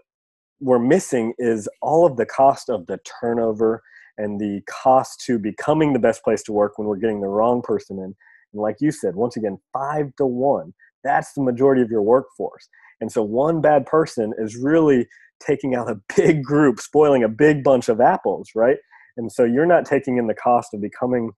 we're 0.60 0.80
missing 0.80 1.34
is 1.38 1.68
all 1.82 2.06
of 2.06 2.18
the 2.18 2.26
cost 2.26 2.70
of 2.70 2.88
the 2.88 3.00
turnover 3.20 3.82
and 4.18 4.40
the 4.40 4.62
cost 4.70 5.22
to 5.26 5.38
becoming 5.38 5.94
the 5.94 6.00
best 6.00 6.24
place 6.24 6.42
to 6.44 6.54
work 6.54 6.78
when 6.78 6.88
we're 6.88 6.96
getting 6.98 7.22
the 7.22 7.28
wrong 7.28 7.62
person 7.62 7.98
in. 7.98 8.16
And 8.54 8.62
like 8.62 8.78
you 8.80 8.92
said, 8.92 9.16
once 9.16 9.36
again, 9.36 9.58
five 9.74 10.16
to 10.18 10.26
one 10.26 10.74
that's 11.06 11.34
the 11.34 11.44
majority 11.44 11.82
of 11.82 11.90
your 11.90 12.02
workforce. 12.02 12.68
And 13.00 13.12
so 13.12 13.24
one 13.24 13.62
bad 13.62 13.86
person 13.86 14.34
is 14.38 14.58
really 14.58 15.08
taking 15.46 15.76
out 15.76 15.90
a 15.90 16.02
big 16.16 16.44
group, 16.44 16.80
spoiling 16.80 17.24
a 17.24 17.30
big 17.30 17.64
bunch 17.64 17.88
of 17.88 18.02
apples, 18.02 18.50
right? 18.56 18.78
And 19.16 19.32
so 19.32 19.46
you're 19.46 19.66
not 19.66 19.86
taking 19.86 20.18
in 20.18 20.28
the 20.28 20.34
cost 20.34 20.74
of 20.74 20.82
becoming 20.82 21.32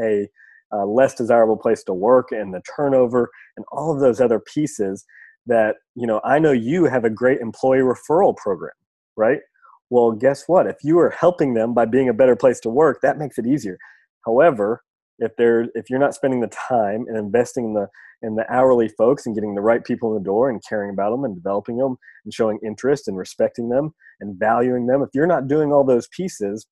a 0.00 0.28
uh, 0.72 0.86
less 0.86 1.14
desirable 1.14 1.56
place 1.56 1.82
to 1.82 1.92
work 1.92 2.28
and 2.30 2.54
the 2.54 2.62
turnover 2.76 3.30
and 3.56 3.66
all 3.72 3.92
of 3.92 4.00
those 4.00 4.20
other 4.20 4.38
pieces 4.38 5.04
that, 5.46 5.76
you 5.94 6.06
know, 6.06 6.20
I 6.24 6.38
know 6.38 6.52
you 6.52 6.84
have 6.84 7.04
a 7.04 7.10
great 7.10 7.40
employee 7.40 7.78
referral 7.78 8.36
program, 8.36 8.72
right? 9.16 9.40
Well, 9.88 10.12
guess 10.12 10.44
what? 10.46 10.66
If 10.66 10.76
you 10.82 10.98
are 10.98 11.10
helping 11.10 11.54
them 11.54 11.74
by 11.74 11.84
being 11.84 12.08
a 12.08 12.14
better 12.14 12.36
place 12.36 12.60
to 12.60 12.70
work, 12.70 13.00
that 13.02 13.18
makes 13.18 13.38
it 13.38 13.46
easier. 13.46 13.78
However, 14.24 14.82
if 15.20 15.36
they're 15.36 15.66
if 15.74 15.88
you're 15.88 15.98
not 15.98 16.14
spending 16.14 16.40
the 16.40 16.48
time 16.68 17.04
and 17.06 17.16
investing 17.16 17.66
in 17.66 17.74
the 17.74 17.86
in 18.22 18.34
the 18.34 18.50
hourly 18.52 18.88
folks 18.88 19.24
and 19.24 19.34
getting 19.34 19.54
the 19.54 19.60
right 19.60 19.84
people 19.84 20.10
in 20.10 20.22
the 20.22 20.26
door 20.26 20.50
and 20.50 20.62
caring 20.68 20.90
about 20.90 21.10
them 21.10 21.24
and 21.24 21.34
developing 21.34 21.78
them 21.78 21.96
and 22.24 22.34
showing 22.34 22.58
interest 22.64 23.08
and 23.08 23.16
respecting 23.16 23.68
them 23.68 23.94
and 24.20 24.38
valuing 24.38 24.86
them 24.86 25.02
if 25.02 25.10
you're 25.14 25.26
not 25.26 25.48
doing 25.48 25.72
all 25.72 25.84
those 25.84 26.08
pieces 26.08 26.66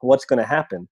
what's 0.00 0.24
going 0.24 0.38
to 0.38 0.46
happen 0.46 0.88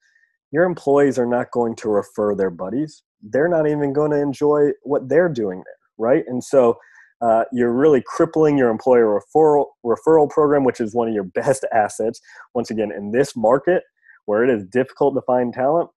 your 0.51 0.65
employees 0.65 1.19
are 1.19 1.27
not 1.27 1.51
going 1.53 1.77
to 1.77 1.89
refer 1.89 2.35
their 2.35 2.51
buddies 2.51 3.03
they're 3.31 3.49
not 3.49 3.69
even 3.69 3.93
going 3.93 4.11
to 4.11 4.21
enjoy 4.21 4.71
what 4.83 5.09
they're 5.09 5.29
doing 5.29 5.59
there 5.59 5.75
right 5.99 6.25
and 6.27 6.43
so 6.43 6.77
uh, 7.23 7.45
you're 7.53 7.73
really 7.73 8.03
crippling 8.05 8.59
your 8.59 8.69
employer 8.69 9.21
referral 9.21 9.67
referral 9.87 10.29
program 10.29 10.65
which 10.65 10.81
is 10.81 10.95
one 10.95 11.09
of 11.09 11.15
your 11.15 11.25
best 11.35 11.65
assets. 11.73 12.21
Once 12.55 12.71
again 12.71 12.91
in 12.91 13.13
this 13.13 13.37
market 13.37 13.85
where 14.27 14.45
it 14.45 14.51
is 14.51 14.65
difficult 14.65 15.15
to 15.15 15.23
find 15.23 15.55
talent 15.55 15.89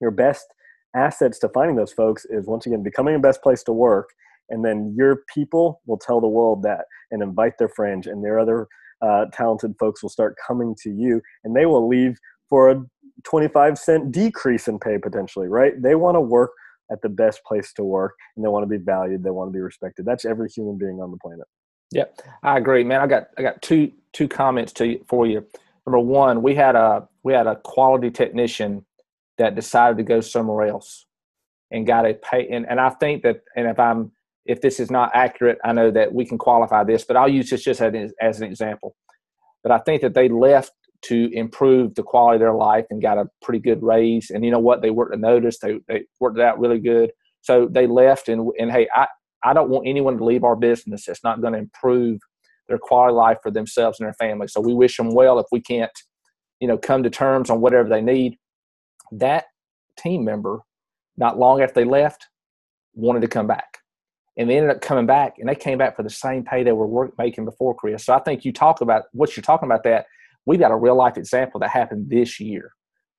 your 0.00 0.10
best 0.10 0.46
assets 0.94 1.38
to 1.38 1.48
finding 1.50 1.76
those 1.76 1.92
folks 1.92 2.26
is 2.26 2.46
once 2.46 2.66
again 2.66 2.82
becoming 2.82 3.14
a 3.14 3.18
best 3.18 3.42
place 3.42 3.62
to 3.62 3.72
work 3.72 4.10
and 4.50 4.64
then 4.64 4.94
your 4.96 5.22
people 5.32 5.80
will 5.86 5.96
tell 5.96 6.20
the 6.20 6.28
world 6.28 6.62
that 6.62 6.84
and 7.10 7.22
invite 7.22 7.56
their 7.58 7.68
friends 7.68 8.06
and 8.06 8.22
their 8.22 8.38
other 8.38 8.66
uh, 9.00 9.24
talented 9.32 9.74
folks 9.78 10.02
will 10.02 10.10
start 10.10 10.36
coming 10.46 10.74
to 10.80 10.90
you 10.90 11.20
and 11.44 11.56
they 11.56 11.66
will 11.66 11.88
leave 11.88 12.18
for 12.48 12.70
a 12.70 12.82
25 13.24 13.78
cent 13.78 14.12
decrease 14.12 14.68
in 14.68 14.78
pay 14.78 14.98
potentially 14.98 15.48
right? 15.48 15.80
They 15.80 15.94
want 15.94 16.16
to 16.16 16.20
work 16.20 16.50
at 16.92 17.00
the 17.02 17.08
best 17.08 17.42
place 17.44 17.72
to 17.72 17.82
work 17.82 18.14
and 18.36 18.44
they 18.44 18.48
want 18.48 18.62
to 18.62 18.68
be 18.68 18.82
valued 18.82 19.22
they 19.22 19.30
want 19.30 19.48
to 19.48 19.52
be 19.52 19.60
respected 19.60 20.04
that's 20.04 20.24
every 20.24 20.48
human 20.48 20.76
being 20.76 21.00
on 21.00 21.10
the 21.10 21.16
planet 21.18 21.46
Yep, 21.92 22.22
I 22.42 22.58
agree, 22.58 22.84
man. 22.84 23.00
I 23.00 23.06
got 23.06 23.28
I 23.38 23.42
got 23.42 23.62
two 23.62 23.92
two 24.12 24.26
comments 24.26 24.72
to 24.74 24.98
for 25.06 25.26
you. 25.26 25.46
Number 25.86 25.98
one, 25.98 26.42
we 26.42 26.54
had 26.54 26.74
a 26.74 27.06
we 27.22 27.32
had 27.32 27.46
a 27.46 27.56
quality 27.56 28.10
technician 28.10 28.84
that 29.38 29.54
decided 29.54 29.98
to 29.98 30.02
go 30.02 30.20
somewhere 30.20 30.66
else 30.66 31.06
and 31.70 31.86
got 31.86 32.06
a 32.06 32.14
pay 32.14 32.48
and, 32.48 32.66
and 32.68 32.80
I 32.80 32.90
think 32.90 33.22
that 33.22 33.42
and 33.56 33.66
if 33.68 33.78
I'm 33.78 34.12
if 34.44 34.60
this 34.60 34.80
is 34.80 34.90
not 34.90 35.10
accurate, 35.14 35.58
I 35.64 35.72
know 35.72 35.90
that 35.92 36.12
we 36.12 36.24
can 36.24 36.36
qualify 36.36 36.82
this, 36.82 37.04
but 37.04 37.16
I'll 37.16 37.28
use 37.28 37.48
this 37.48 37.62
just 37.62 37.80
as, 37.80 38.12
as 38.20 38.40
an 38.40 38.48
example. 38.48 38.96
But 39.62 39.70
I 39.70 39.78
think 39.78 40.02
that 40.02 40.14
they 40.14 40.28
left 40.28 40.72
to 41.02 41.30
improve 41.32 41.94
the 41.94 42.02
quality 42.02 42.36
of 42.36 42.40
their 42.40 42.54
life 42.54 42.86
and 42.90 43.02
got 43.02 43.18
a 43.18 43.28
pretty 43.42 43.58
good 43.58 43.82
raise. 43.82 44.30
And 44.30 44.44
you 44.44 44.50
know 44.50 44.58
what? 44.58 44.82
They 44.82 44.90
worked 44.90 45.14
a 45.14 45.18
notice. 45.18 45.58
They, 45.58 45.80
they 45.88 46.04
worked 46.20 46.38
it 46.38 46.44
out 46.44 46.60
really 46.60 46.78
good. 46.78 47.12
So 47.40 47.68
they 47.68 47.86
left 47.86 48.28
and, 48.28 48.50
and 48.58 48.70
hey, 48.70 48.88
I, 48.94 49.08
I 49.44 49.52
don't 49.52 49.70
want 49.70 49.86
anyone 49.86 50.16
to 50.18 50.24
leave 50.24 50.44
our 50.44 50.54
business. 50.54 51.08
It's 51.08 51.24
not 51.24 51.40
going 51.40 51.54
to 51.54 51.58
improve 51.58 52.20
their 52.68 52.78
quality 52.78 53.14
life 53.14 53.38
for 53.42 53.50
themselves 53.50 53.98
and 53.98 54.06
their 54.06 54.14
family. 54.14 54.46
So 54.46 54.60
we 54.60 54.74
wish 54.74 54.96
them 54.96 55.12
well 55.12 55.38
if 55.40 55.46
we 55.50 55.60
can't, 55.60 55.90
you 56.60 56.68
know, 56.68 56.78
come 56.78 57.02
to 57.02 57.10
terms 57.10 57.50
on 57.50 57.60
whatever 57.60 57.88
they 57.88 58.00
need. 58.00 58.38
That 59.10 59.46
team 59.98 60.24
member, 60.24 60.60
not 61.16 61.38
long 61.38 61.60
after 61.60 61.74
they 61.74 61.84
left, 61.84 62.28
wanted 62.94 63.22
to 63.22 63.28
come 63.28 63.48
back. 63.48 63.78
And 64.36 64.48
they 64.48 64.56
ended 64.56 64.70
up 64.70 64.80
coming 64.80 65.06
back 65.06 65.34
and 65.38 65.48
they 65.48 65.54
came 65.54 65.76
back 65.76 65.96
for 65.96 66.02
the 66.02 66.10
same 66.10 66.44
pay 66.44 66.62
they 66.62 66.72
were 66.72 66.86
work, 66.86 67.12
making 67.18 67.44
before, 67.44 67.74
Chris. 67.74 68.06
So 68.06 68.14
I 68.14 68.20
think 68.20 68.44
you 68.44 68.52
talk 68.52 68.80
about 68.80 69.04
what 69.12 69.36
you're 69.36 69.42
talking 69.42 69.66
about 69.66 69.82
that. 69.84 70.06
We've 70.46 70.60
got 70.60 70.70
a 70.70 70.76
real 70.76 70.96
life 70.96 71.16
example 71.16 71.60
that 71.60 71.70
happened 71.70 72.10
this 72.10 72.40
year. 72.40 72.72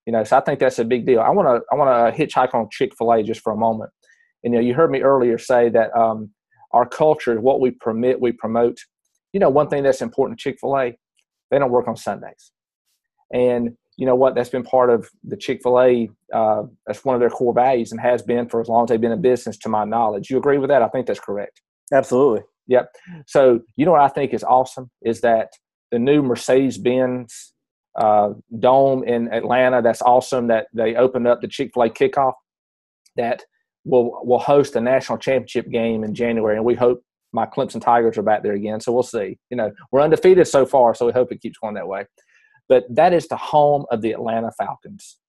You 0.05 0.11
know, 0.11 0.23
so 0.23 0.37
I 0.37 0.41
think 0.41 0.59
that's 0.59 0.79
a 0.79 0.85
big 0.85 1.05
deal. 1.05 1.21
I 1.21 1.29
want 1.29 1.47
to 1.47 1.61
I 1.71 1.75
want 1.75 2.15
to 2.15 2.21
hitchhike 2.21 2.53
on 2.53 2.67
Chick 2.71 2.91
Fil 2.97 3.13
A 3.13 3.23
just 3.23 3.41
for 3.41 3.53
a 3.53 3.57
moment. 3.57 3.91
And 4.43 4.53
you 4.53 4.59
know, 4.59 4.65
you 4.65 4.73
heard 4.73 4.91
me 4.91 5.01
earlier 5.01 5.37
say 5.37 5.69
that 5.69 5.95
um, 5.95 6.31
our 6.71 6.85
culture, 6.85 7.33
is 7.33 7.39
what 7.39 7.61
we 7.61 7.71
permit, 7.71 8.19
we 8.19 8.33
promote. 8.33 8.77
You 9.31 9.39
know, 9.39 9.49
one 9.49 9.69
thing 9.69 9.83
that's 9.83 10.01
important 10.01 10.39
to 10.39 10.43
Chick 10.43 10.57
Fil 10.59 10.77
A, 10.77 10.97
they 11.49 11.59
don't 11.59 11.71
work 11.71 11.87
on 11.87 11.95
Sundays, 11.95 12.51
and 13.33 13.77
you 13.95 14.05
know 14.05 14.15
what? 14.15 14.35
That's 14.35 14.49
been 14.49 14.63
part 14.63 14.89
of 14.89 15.09
the 15.23 15.37
Chick 15.37 15.61
Fil 15.63 15.79
A. 15.79 16.09
Uh, 16.33 16.63
that's 16.85 17.05
one 17.05 17.15
of 17.15 17.21
their 17.21 17.29
core 17.29 17.53
values, 17.53 17.91
and 17.91 18.01
has 18.01 18.21
been 18.21 18.49
for 18.49 18.59
as 18.59 18.67
long 18.67 18.83
as 18.83 18.89
they've 18.89 18.99
been 18.99 19.11
in 19.11 19.21
business, 19.21 19.57
to 19.59 19.69
my 19.69 19.85
knowledge. 19.85 20.29
You 20.29 20.37
agree 20.37 20.57
with 20.57 20.69
that? 20.69 20.81
I 20.81 20.89
think 20.89 21.07
that's 21.07 21.19
correct. 21.19 21.61
Absolutely. 21.93 22.41
Yep. 22.67 22.93
So 23.27 23.61
you 23.75 23.85
know 23.85 23.91
what 23.91 24.01
I 24.01 24.07
think 24.07 24.33
is 24.33 24.43
awesome 24.43 24.89
is 25.01 25.21
that 25.21 25.49
the 25.93 25.99
new 25.99 26.23
Mercedes 26.23 26.79
Benz 26.79 27.53
uh, 27.95 28.29
Dome 28.57 29.03
in 29.03 29.31
Atlanta. 29.31 29.79
That's 29.83 30.01
awesome 30.01 30.47
that 30.47 30.65
they 30.73 30.95
opened 30.95 31.27
up 31.27 31.39
the 31.39 31.47
Chick 31.47 31.69
Fil 31.71 31.83
A 31.83 31.89
kickoff. 31.89 32.33
That 33.15 33.43
will 33.85 34.19
will 34.25 34.39
host 34.39 34.75
a 34.75 34.81
national 34.81 35.19
championship 35.19 35.69
game 35.69 36.03
in 36.03 36.15
January, 36.15 36.55
and 36.57 36.65
we 36.65 36.73
hope 36.73 37.03
my 37.31 37.45
Clemson 37.45 37.79
Tigers 37.79 38.17
are 38.17 38.23
back 38.23 38.41
there 38.41 38.53
again. 38.53 38.79
So 38.79 38.91
we'll 38.91 39.03
see. 39.03 39.37
You 39.51 39.57
know, 39.57 39.71
we're 39.91 40.01
undefeated 40.01 40.47
so 40.47 40.65
far, 40.65 40.95
so 40.95 41.05
we 41.05 41.11
hope 41.11 41.31
it 41.31 41.41
keeps 41.41 41.59
going 41.59 41.75
that 41.75 41.87
way. 41.87 42.05
But 42.67 42.85
that 42.89 43.13
is 43.13 43.27
the 43.27 43.37
home 43.37 43.85
of 43.91 44.01
the 44.01 44.13
Atlanta 44.13 44.51
Falcons. 44.57 45.19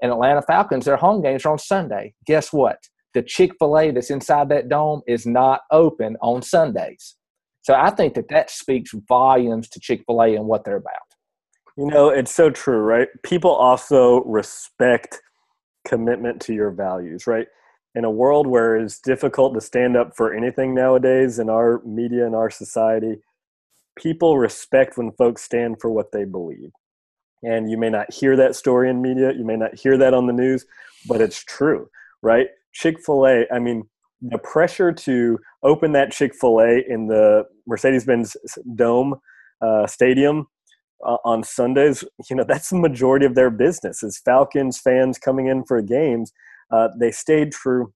And 0.00 0.12
Atlanta 0.12 0.42
Falcons, 0.42 0.84
their 0.84 0.96
home 0.96 1.22
games 1.22 1.44
are 1.44 1.50
on 1.50 1.58
Sunday. 1.58 2.14
Guess 2.24 2.52
what? 2.52 2.78
The 3.14 3.22
Chick 3.22 3.52
fil 3.58 3.76
A 3.78 3.90
that's 3.90 4.10
inside 4.10 4.48
that 4.50 4.68
dome 4.68 5.02
is 5.08 5.26
not 5.26 5.62
open 5.72 6.16
on 6.20 6.40
Sundays. 6.40 7.16
So 7.64 7.74
I 7.74 7.90
think 7.90 8.14
that 8.14 8.28
that 8.28 8.50
speaks 8.50 8.92
volumes 9.08 9.68
to 9.70 9.80
Chick 9.80 10.04
fil 10.06 10.22
A 10.22 10.36
and 10.36 10.46
what 10.46 10.64
they're 10.64 10.76
about. 10.76 10.94
You 11.76 11.86
know, 11.86 12.08
it's 12.08 12.32
so 12.32 12.50
true, 12.50 12.78
right? 12.78 13.08
People 13.24 13.50
also 13.50 14.22
respect 14.24 15.20
commitment 15.86 16.40
to 16.42 16.54
your 16.54 16.70
values, 16.70 17.26
right? 17.26 17.48
in 17.94 18.04
a 18.04 18.10
world 18.10 18.46
where 18.46 18.76
it's 18.76 18.98
difficult 18.98 19.54
to 19.54 19.60
stand 19.60 19.96
up 19.96 20.16
for 20.16 20.34
anything 20.34 20.74
nowadays 20.74 21.38
in 21.38 21.48
our 21.48 21.80
media 21.84 22.26
and 22.26 22.34
our 22.34 22.50
society, 22.50 23.20
people 23.96 24.36
respect 24.36 24.96
when 24.96 25.12
folks 25.12 25.42
stand 25.42 25.80
for 25.80 25.90
what 25.90 26.10
they 26.10 26.24
believe. 26.24 26.70
And 27.42 27.70
you 27.70 27.76
may 27.76 27.90
not 27.90 28.12
hear 28.12 28.36
that 28.36 28.56
story 28.56 28.90
in 28.90 29.02
media, 29.02 29.32
you 29.32 29.44
may 29.44 29.56
not 29.56 29.78
hear 29.78 29.96
that 29.98 30.14
on 30.14 30.26
the 30.26 30.32
news, 30.32 30.66
but 31.06 31.20
it's 31.20 31.44
true, 31.44 31.88
right? 32.22 32.48
Chick 32.72 33.00
fil 33.04 33.26
A, 33.26 33.46
I 33.52 33.58
mean, 33.60 33.88
the 34.22 34.38
pressure 34.38 34.92
to 34.92 35.38
open 35.62 35.92
that 35.92 36.12
Chick 36.12 36.34
fil 36.34 36.60
A 36.60 36.82
in 36.88 37.06
the 37.06 37.44
Mercedes 37.66 38.04
Benz 38.04 38.36
Dome 38.74 39.14
uh, 39.60 39.86
Stadium 39.86 40.46
uh, 41.04 41.18
on 41.24 41.42
Sundays, 41.42 42.04
you 42.30 42.36
know, 42.36 42.44
that's 42.44 42.70
the 42.70 42.78
majority 42.78 43.26
of 43.26 43.34
their 43.34 43.50
business 43.50 44.02
is 44.02 44.20
Falcons 44.24 44.78
fans 44.78 45.18
coming 45.18 45.46
in 45.46 45.64
for 45.64 45.80
games 45.82 46.32
uh, 46.70 46.88
they 46.98 47.10
stayed 47.10 47.52
true. 47.52 47.92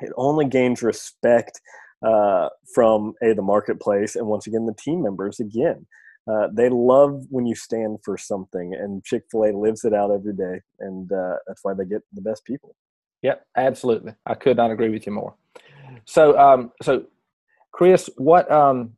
It 0.00 0.12
only 0.16 0.44
gains 0.44 0.82
respect 0.82 1.60
uh, 2.06 2.48
from 2.74 3.14
a 3.22 3.32
the 3.32 3.42
marketplace 3.42 4.16
and 4.16 4.26
once 4.26 4.46
again 4.46 4.66
the 4.66 4.74
team 4.74 5.02
members. 5.02 5.40
Again, 5.40 5.86
uh, 6.30 6.48
they 6.52 6.68
love 6.68 7.24
when 7.30 7.46
you 7.46 7.54
stand 7.54 7.98
for 8.04 8.16
something, 8.16 8.74
and 8.74 9.02
Chick 9.04 9.24
Fil 9.30 9.44
A 9.44 9.50
lives 9.52 9.84
it 9.84 9.94
out 9.94 10.10
every 10.10 10.34
day, 10.34 10.60
and 10.80 11.10
uh, 11.10 11.36
that's 11.46 11.60
why 11.62 11.74
they 11.74 11.84
get 11.84 12.02
the 12.12 12.20
best 12.20 12.44
people. 12.44 12.76
Yep, 13.22 13.46
absolutely. 13.56 14.14
I 14.26 14.34
could 14.34 14.56
not 14.56 14.70
agree 14.70 14.90
with 14.90 15.06
you 15.06 15.12
more. 15.12 15.34
So, 16.04 16.38
um, 16.38 16.72
so 16.82 17.04
Chris, 17.72 18.08
what 18.16 18.50
um, 18.50 18.92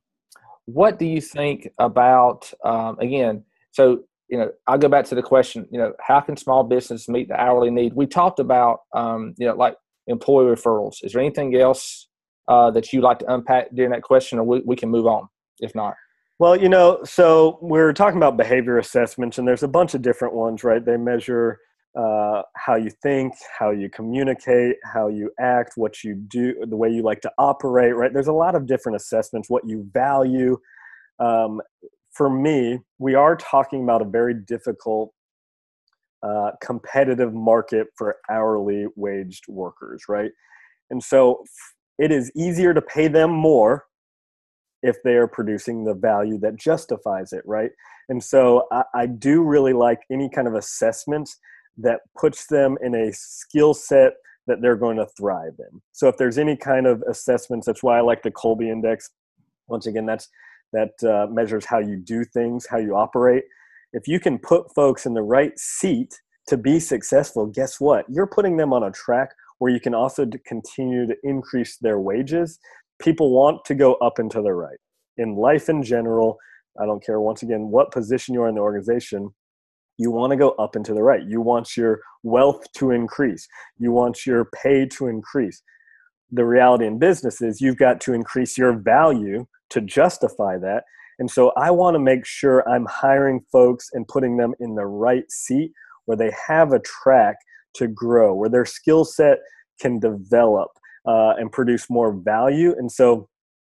what 0.67 0.99
do 0.99 1.07
you 1.07 1.21
think 1.21 1.69
about 1.79 2.53
um, 2.65 2.99
again? 2.99 3.45
So 3.73 4.05
you 4.29 4.39
know, 4.39 4.53
I'll 4.69 4.79
go 4.79 4.89
back 4.89 5.07
to 5.07 5.17
the 5.17 5.23
question, 5.23 5.67
you 5.73 5.79
know, 5.79 5.93
how 6.01 6.21
can 6.21 6.37
small 6.37 6.63
business 6.63 7.09
meet 7.09 7.29
the 7.29 7.35
hourly 7.35 7.69
need? 7.69 7.95
We 7.95 8.07
talked 8.07 8.39
about, 8.39 8.83
um, 8.95 9.35
you 9.39 9.47
know, 9.47 9.57
like 9.57 9.75
employee 10.07 10.55
referrals. 10.55 11.03
Is 11.03 11.13
there 11.13 11.21
anything 11.21 11.57
else 11.57 12.07
uh, 12.47 12.71
that 12.71 12.93
you'd 12.93 13.03
like 13.03 13.19
to 13.21 13.35
unpack 13.35 13.75
during 13.75 13.91
that 13.91 14.03
question, 14.03 14.39
or 14.39 14.45
we, 14.45 14.61
we 14.61 14.77
can 14.77 14.89
move 14.89 15.07
on 15.07 15.29
if 15.61 15.75
not? 15.75 15.95
Well, 16.39 16.57
you 16.57 16.69
know, 16.69 17.01
so 17.05 17.59
we're 17.61 17.93
talking 17.93 18.17
about 18.17 18.37
behavior 18.37 18.79
assessments, 18.79 19.39
and 19.39 19.47
there's 19.47 19.63
a 19.63 19.69
bunch 19.69 19.95
of 19.95 20.03
different 20.03 20.35
ones, 20.35 20.65
right? 20.65 20.83
They 20.83 20.97
measure 20.97 21.59
uh, 21.99 22.43
how 22.57 22.77
you 22.77 22.91
think, 23.03 23.33
how 23.59 23.71
you 23.71 23.89
communicate, 23.91 24.77
how 24.85 25.09
you 25.09 25.31
act, 25.41 25.73
what 25.77 26.05
you 26.05 26.15
do, 26.15 26.55
the 26.69 26.77
way 26.77 26.89
you 26.89 27.03
like 27.03 27.21
to 27.21 27.31
operate, 27.39 27.97
right? 27.97 28.13
There's 28.13 28.29
a 28.29 28.33
lot 28.33 28.55
of 28.55 28.67
different 28.67 28.97
assessments, 28.97 29.51
what 29.51 29.67
you 29.67 29.89
value. 29.93 30.57
Um, 31.19 31.61
for 32.13 32.31
me, 32.31 32.79
we 32.99 33.15
are 33.15 33.37
talking 33.37 33.83
about 33.83 34.03
a 34.03 34.05
very 34.05 34.35
difficult 34.35 35.13
uh, 36.23 36.51
competitive 36.63 37.33
market 37.33 37.89
for 37.97 38.17
hourly 38.31 38.87
waged 38.95 39.45
workers, 39.49 40.05
right? 40.09 40.31
And 40.91 41.03
so 41.03 41.43
it 41.99 42.13
is 42.13 42.31
easier 42.37 42.73
to 42.75 42.83
pay 42.83 43.09
them 43.09 43.31
more 43.31 43.85
if 44.83 44.97
they 45.05 45.15
are 45.15 45.29
producing 45.29 45.85
the 45.85 45.95
value 45.95 46.39
that 46.39 46.57
justifies 46.57 47.33
it, 47.33 47.43
right? 47.45 47.71
And 48.09 48.23
so 48.23 48.67
I, 48.73 48.85
I 48.95 49.07
do 49.07 49.43
really 49.43 49.73
like 49.73 50.01
any 50.11 50.29
kind 50.29 50.49
of 50.49 50.55
assessment 50.55 51.29
that 51.79 52.01
puts 52.19 52.47
them 52.47 52.77
in 52.83 52.95
a 52.95 53.13
skill 53.13 53.75
set 53.75 54.13
that 54.47 54.61
they're 54.61 54.77
going 54.77 54.97
to 54.97 55.07
thrive 55.17 55.55
in. 55.59 55.81
So 55.93 56.09
if 56.09 56.17
there's 56.17 56.39
any 56.39 56.57
kind 56.57 56.87
of 56.87 57.03
assessments, 57.09 57.67
that's 57.67 57.83
why 57.83 57.99
I 57.99 58.01
like 58.01 58.23
the 58.23 58.31
Kolbe 58.31 58.71
Index. 58.71 59.11
Once 59.69 59.87
again, 59.87 60.07
that's 60.07 60.29
that 60.73 60.91
uh, 61.03 61.27
measures 61.33 61.65
how 61.65 61.79
you 61.79 61.97
do 61.97 62.25
things, 62.25 62.67
how 62.69 62.79
you 62.79 62.95
operate. 62.97 63.45
If 63.93 64.07
you 64.07 64.21
can 64.21 64.39
put 64.39 64.73
folks 64.75 65.07
in 65.07 65.15
the 65.15 65.23
right 65.23 65.57
seat 65.59 66.15
to 66.49 66.57
be 66.57 66.79
successful, 66.79 67.47
guess 67.47 67.81
what? 67.81 68.05
You're 68.09 68.27
putting 68.27 68.57
them 68.57 68.73
on 68.73 68.85
a 68.85 68.91
track 68.93 69.31
where 69.59 69.73
you 69.73 69.81
can 69.81 69.95
also 69.95 70.27
continue 70.47 71.07
to 71.07 71.17
increase 71.23 71.77
their 71.79 71.99
wages. 72.01 72.59
People 73.01 73.33
want 73.33 73.65
to 73.67 73.75
go 73.75 73.95
up 73.95 74.19
and 74.19 74.31
to 74.31 74.43
the 74.43 74.53
right. 74.53 74.79
In 75.17 75.37
life 75.37 75.69
in 75.69 75.83
general, 75.83 76.39
I 76.81 76.87
don't 76.87 77.05
care 77.05 77.21
once 77.21 77.43
again 77.43 77.69
what 77.69 77.93
position 77.93 78.35
you 78.35 78.43
are 78.43 78.49
in 78.49 78.55
the 78.55 78.61
organization, 78.61 79.35
you 80.01 80.11
want 80.11 80.31
to 80.31 80.37
go 80.37 80.53
up 80.53 80.77
and 80.77 80.85
to 80.87 80.95
the 80.95 81.03
right. 81.03 81.29
You 81.29 81.43
want 81.43 81.77
your 81.77 82.01
wealth 82.23 82.65
to 82.79 82.91
increase. 82.91 83.47
You 83.79 83.93
want 83.93 84.25
your 84.25 84.47
pay 84.47 84.87
to 84.97 85.09
increase. 85.09 85.63
The 86.33 86.47
reality 86.47 86.87
in 86.87 86.99
business 86.99 87.43
is 87.43 87.61
you've 87.61 87.77
got 87.77 88.01
to 88.03 88.15
increase 88.15 88.57
your 88.57 88.73
value 88.73 89.47
to 89.69 89.81
justify 89.83 90.57
that. 90.57 90.85
And 91.19 91.31
so 91.31 91.53
I 91.55 91.71
want 91.71 91.97
to 91.97 91.99
make 91.99 92.25
sure 92.25 92.67
I'm 92.67 92.87
hiring 92.87 93.43
folks 93.53 93.91
and 93.93 94.09
putting 94.09 94.39
them 94.39 94.55
in 94.59 94.75
the 94.75 94.87
right 94.87 95.31
seat 95.31 95.73
where 96.07 96.17
they 96.17 96.33
have 96.49 96.73
a 96.73 96.81
track 96.81 97.37
to 97.75 97.87
grow, 97.87 98.35
where 98.35 98.49
their 98.49 98.65
skill 98.65 99.05
set 99.05 99.39
can 99.83 99.99
develop 100.01 100.71
uh, 101.07 101.35
and 101.37 101.53
produce 101.53 101.91
more 101.91 102.15
value. 102.15 102.75
And 102.79 102.91
so 102.91 103.29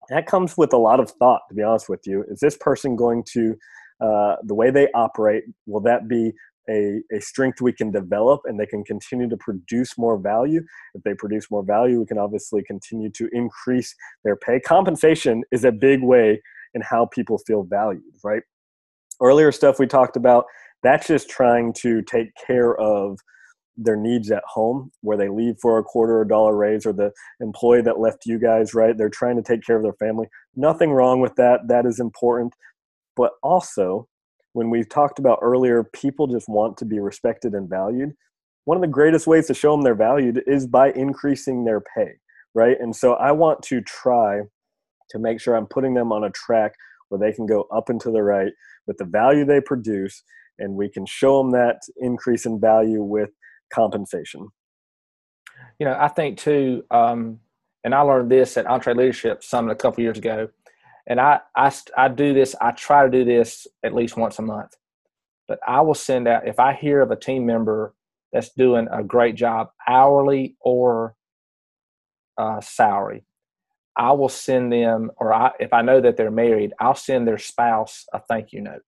that 0.09 0.27
comes 0.27 0.57
with 0.57 0.73
a 0.73 0.79
lot 0.79 1.01
of 1.01 1.11
thought, 1.11 1.43
to 1.51 1.55
be 1.55 1.63
honest 1.63 1.91
with 1.91 2.01
you. 2.07 2.25
Is 2.29 2.41
this 2.41 2.57
person 2.57 2.97
going 2.97 3.25
to, 3.33 3.57
uh, 4.01 4.37
the 4.45 4.55
way 4.55 4.71
they 4.71 4.89
operate, 4.95 5.45
will 5.67 5.81
that 5.81 6.09
be 6.09 6.33
a, 6.69 7.03
a 7.13 7.21
strength 7.21 7.61
we 7.61 7.73
can 7.73 7.91
develop 7.91 8.41
and 8.45 8.59
they 8.59 8.67
can 8.67 8.85
continue 8.85 9.29
to 9.29 9.37
produce 9.37 9.99
more 9.99 10.19
value. 10.19 10.63
If 10.95 11.03
they 11.03 11.15
produce 11.15 11.51
more 11.51 11.65
value, 11.65 12.01
we 12.01 12.07
can 12.07 12.19
obviously 12.19 12.63
continue 12.63 13.11
to 13.11 13.29
increase 13.33 13.95
their 14.25 14.37
pay. 14.37 14.61
Compensation 14.61 15.43
is 15.53 15.65
a 15.65 15.73
big 15.73 16.03
way 16.03 16.41
in 16.75 16.83
how 16.83 17.07
people 17.07 17.39
feel 17.47 17.65
valued, 17.65 18.03
right? 18.23 18.43
Earlier 19.21 19.53
stuff 19.53 19.79
we 19.79 19.87
talked 19.87 20.17
about, 20.17 20.47
that's 20.83 21.07
just 21.07 21.29
trying 21.29 21.73
to 21.75 22.03
take 22.03 22.29
care 22.47 22.77
of 22.77 23.19
their 23.77 23.97
needs 23.97 24.31
at 24.31 24.43
home 24.47 24.91
where 25.01 25.17
they 25.17 25.29
leave 25.29 25.57
for 25.61 25.79
a 25.79 25.83
quarter 25.83 26.19
or 26.19 26.23
a 26.23 26.29
dollar 26.29 26.57
raise 26.57 26.87
or 26.87 26.93
the 26.93 27.11
employee 27.41 27.83
that 27.83 27.99
left 27.99 28.25
you 28.25 28.39
guys 28.39 28.73
right 28.73 28.97
they're 28.97 29.09
trying 29.09 29.35
to 29.35 29.43
take 29.43 29.65
care 29.65 29.77
of 29.77 29.83
their 29.83 29.95
family 29.95 30.29
nothing 30.55 30.93
wrong 30.93 31.21
with 31.21 31.35
that 31.35 31.59
that 31.67 31.85
is 31.85 31.99
important 31.99 32.55
but 33.17 33.33
also 33.43 34.09
when 34.53 34.71
we 34.71 34.85
talked 34.85 35.19
about 35.19 35.39
earlier 35.43 35.85
people 35.85 36.27
just 36.27 36.49
want 36.49 36.77
to 36.77 36.85
be 36.85 37.01
respected 37.01 37.55
and 37.55 37.69
valued 37.69 38.13
one 38.65 38.77
of 38.77 38.83
the 38.83 38.89
greatest 38.89 39.27
ways 39.27 39.47
to 39.47 39.55
show 39.55 39.73
them 39.73 39.83
they're 39.83 39.95
valued 39.95 40.43
is 40.47 40.67
by 40.67 40.91
increasing 40.93 41.65
their 41.65 41.81
pay 41.81 42.13
right? 42.55 42.77
And 42.81 42.95
so 42.95 43.15
i 43.15 43.33
want 43.33 43.63
to 43.65 43.81
try 43.81 44.41
to 45.11 45.19
make 45.19 45.41
sure 45.41 45.57
i'm 45.57 45.67
putting 45.67 45.95
them 45.95 46.13
on 46.13 46.25
a 46.25 46.31
track 46.31 46.75
where 47.09 47.19
they 47.19 47.35
can 47.35 47.47
go 47.47 47.67
up 47.75 47.89
and 47.89 48.01
to 48.01 48.11
the 48.11 48.23
right 48.23 48.53
with 48.87 48.97
the 48.99 49.05
value 49.05 49.45
they 49.45 49.61
produce 49.61 50.23
and 50.59 50.75
we 50.75 50.89
can 50.89 51.05
show 51.05 51.39
them 51.39 51.51
that 51.51 51.81
increase 51.97 52.47
in 52.47 52.61
value 52.61 53.03
with 53.03 53.31
compensation. 53.73 54.49
You 55.79 55.87
know 55.87 55.97
i 55.99 56.09
think 56.09 56.39
too 56.39 56.85
um, 56.91 57.41
and 57.83 57.95
i 57.95 58.01
learned 58.01 58.31
this 58.31 58.57
at 58.57 58.67
EntreLeadership 58.67 59.43
summit 59.43 59.73
a 59.73 59.77
couple 59.77 60.03
years 60.03 60.19
ago 60.19 60.49
and 61.07 61.21
I, 61.21 61.41
I 61.57 61.73
i 61.97 62.09
do 62.09 62.35
this 62.35 62.55
i 62.61 62.71
try 62.73 63.05
to 63.05 63.11
do 63.11 63.25
this 63.25 63.67
at 63.83 63.95
least 63.95 64.17
once 64.17 64.39
a 64.39 64.43
month. 64.43 64.75
But 65.49 65.59
i 65.67 65.81
will 65.81 65.95
send 65.95 66.29
out 66.29 66.49
if 66.49 66.59
i 66.59 66.73
hear 66.73 67.01
of 67.01 67.11
a 67.11 67.17
team 67.17 67.47
member 67.47 67.95
that's 68.33 68.51
doing 68.51 68.89
a 68.91 69.05
great 69.05 69.37
job 69.37 69.71
hourly 69.89 70.57
or 70.61 71.15
uh, 72.37 72.61
salary 72.61 73.25
i 73.97 74.11
will 74.13 74.29
send 74.29 74.73
them 74.73 75.11
or 75.19 75.33
I, 75.33 75.53
if 75.61 75.73
i 75.73 75.83
know 75.83 76.01
that 76.01 76.17
they're 76.17 76.31
married 76.31 76.73
i'll 76.81 76.95
send 76.95 77.29
their 77.29 77.39
spouse 77.39 78.07
a 78.13 78.21
thank 78.21 78.53
you 78.53 78.61
note. 78.61 78.83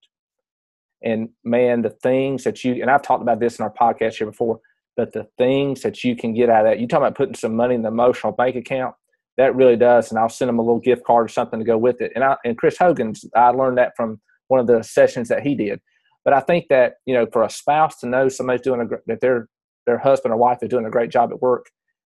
And 1.02 1.28
man, 1.44 1.82
the 1.82 1.90
things 1.90 2.44
that 2.44 2.64
you 2.64 2.80
and 2.82 2.90
I've 2.90 3.02
talked 3.02 3.22
about 3.22 3.38
this 3.38 3.58
in 3.58 3.62
our 3.62 3.72
podcast 3.72 4.14
here 4.14 4.26
before, 4.26 4.60
but 4.96 5.12
the 5.12 5.28
things 5.38 5.82
that 5.82 6.02
you 6.02 6.16
can 6.16 6.34
get 6.34 6.48
out 6.48 6.66
of 6.66 6.72
that, 6.72 6.80
you 6.80 6.88
talk 6.88 6.98
about 6.98 7.14
putting 7.14 7.34
some 7.34 7.54
money 7.54 7.74
in 7.74 7.82
the 7.82 7.88
emotional 7.88 8.32
bank 8.32 8.56
account, 8.56 8.94
that 9.36 9.54
really 9.54 9.76
does. 9.76 10.10
And 10.10 10.18
I'll 10.18 10.28
send 10.28 10.48
them 10.48 10.58
a 10.58 10.62
little 10.62 10.80
gift 10.80 11.04
card 11.04 11.26
or 11.26 11.28
something 11.28 11.58
to 11.58 11.64
go 11.64 11.78
with 11.78 12.00
it. 12.00 12.12
And 12.14 12.24
I 12.24 12.36
and 12.44 12.56
Chris 12.56 12.78
Hogan's, 12.78 13.24
I 13.34 13.48
learned 13.48 13.78
that 13.78 13.92
from 13.96 14.20
one 14.48 14.60
of 14.60 14.66
the 14.66 14.82
sessions 14.82 15.28
that 15.28 15.42
he 15.42 15.54
did. 15.54 15.80
But 16.24 16.34
I 16.34 16.40
think 16.40 16.66
that 16.68 16.94
you 17.06 17.14
know, 17.14 17.26
for 17.32 17.42
a 17.42 17.50
spouse 17.50 17.98
to 18.00 18.08
know 18.08 18.28
somebody's 18.28 18.62
doing 18.62 18.80
a 18.80 18.96
that 19.06 19.20
their 19.20 19.48
their 19.86 19.98
husband 19.98 20.32
or 20.32 20.36
wife 20.36 20.58
is 20.62 20.68
doing 20.68 20.86
a 20.86 20.90
great 20.90 21.10
job 21.10 21.30
at 21.32 21.40
work, 21.40 21.66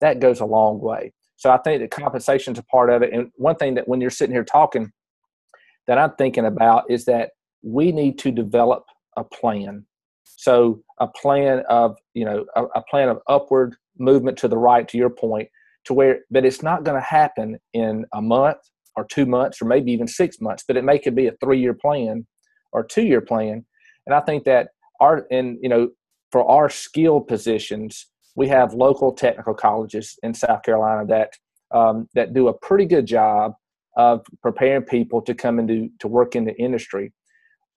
that 0.01 0.19
goes 0.19 0.39
a 0.39 0.45
long 0.45 0.79
way. 0.79 1.13
So 1.35 1.51
I 1.51 1.57
think 1.57 1.81
that 1.81 1.91
compensation 1.91 2.53
is 2.53 2.59
a 2.59 2.63
part 2.63 2.89
of 2.89 3.01
it. 3.01 3.13
And 3.13 3.31
one 3.35 3.55
thing 3.55 3.75
that 3.75 3.87
when 3.87 4.01
you're 4.01 4.09
sitting 4.09 4.33
here 4.33 4.43
talking, 4.43 4.91
that 5.87 5.97
I'm 5.97 6.13
thinking 6.17 6.45
about 6.45 6.89
is 6.89 7.05
that 7.05 7.31
we 7.61 7.91
need 7.91 8.17
to 8.19 8.31
develop 8.31 8.85
a 9.17 9.23
plan. 9.23 9.85
So 10.23 10.81
a 10.99 11.07
plan 11.07 11.63
of, 11.69 11.97
you 12.13 12.25
know, 12.25 12.45
a, 12.55 12.63
a 12.65 12.83
plan 12.89 13.09
of 13.09 13.19
upward 13.27 13.75
movement 13.97 14.37
to 14.39 14.47
the 14.47 14.57
right, 14.57 14.87
to 14.87 14.97
your 14.97 15.09
point, 15.09 15.49
to 15.87 15.93
where, 15.93 16.19
but 16.29 16.45
it's 16.45 16.63
not 16.63 16.83
going 16.83 16.99
to 16.99 17.05
happen 17.05 17.57
in 17.73 18.05
a 18.13 18.21
month 18.21 18.57
or 18.95 19.05
two 19.05 19.25
months 19.25 19.61
or 19.61 19.65
maybe 19.65 19.91
even 19.91 20.07
six 20.07 20.39
months, 20.39 20.63
but 20.67 20.77
it 20.77 20.83
may 20.83 20.99
could 20.99 21.15
be 21.15 21.27
a 21.27 21.33
three 21.43 21.59
year 21.59 21.73
plan 21.73 22.25
or 22.71 22.83
two 22.83 23.03
year 23.03 23.21
plan. 23.21 23.65
And 24.05 24.15
I 24.15 24.21
think 24.21 24.45
that 24.45 24.69
our, 24.99 25.25
and, 25.31 25.57
you 25.61 25.69
know, 25.69 25.89
for 26.31 26.49
our 26.49 26.69
skill 26.69 27.19
positions, 27.21 28.07
we 28.35 28.47
have 28.47 28.73
local 28.73 29.13
technical 29.13 29.53
colleges 29.53 30.17
in 30.23 30.33
South 30.33 30.63
Carolina 30.63 31.05
that 31.07 31.33
um, 31.73 32.07
that 32.13 32.33
do 32.33 32.47
a 32.47 32.53
pretty 32.53 32.85
good 32.85 33.05
job 33.05 33.53
of 33.97 34.21
preparing 34.41 34.83
people 34.83 35.21
to 35.23 35.33
come 35.33 35.59
into 35.59 35.89
to 35.99 36.07
work 36.07 36.35
in 36.35 36.45
the 36.45 36.55
industry 36.55 37.11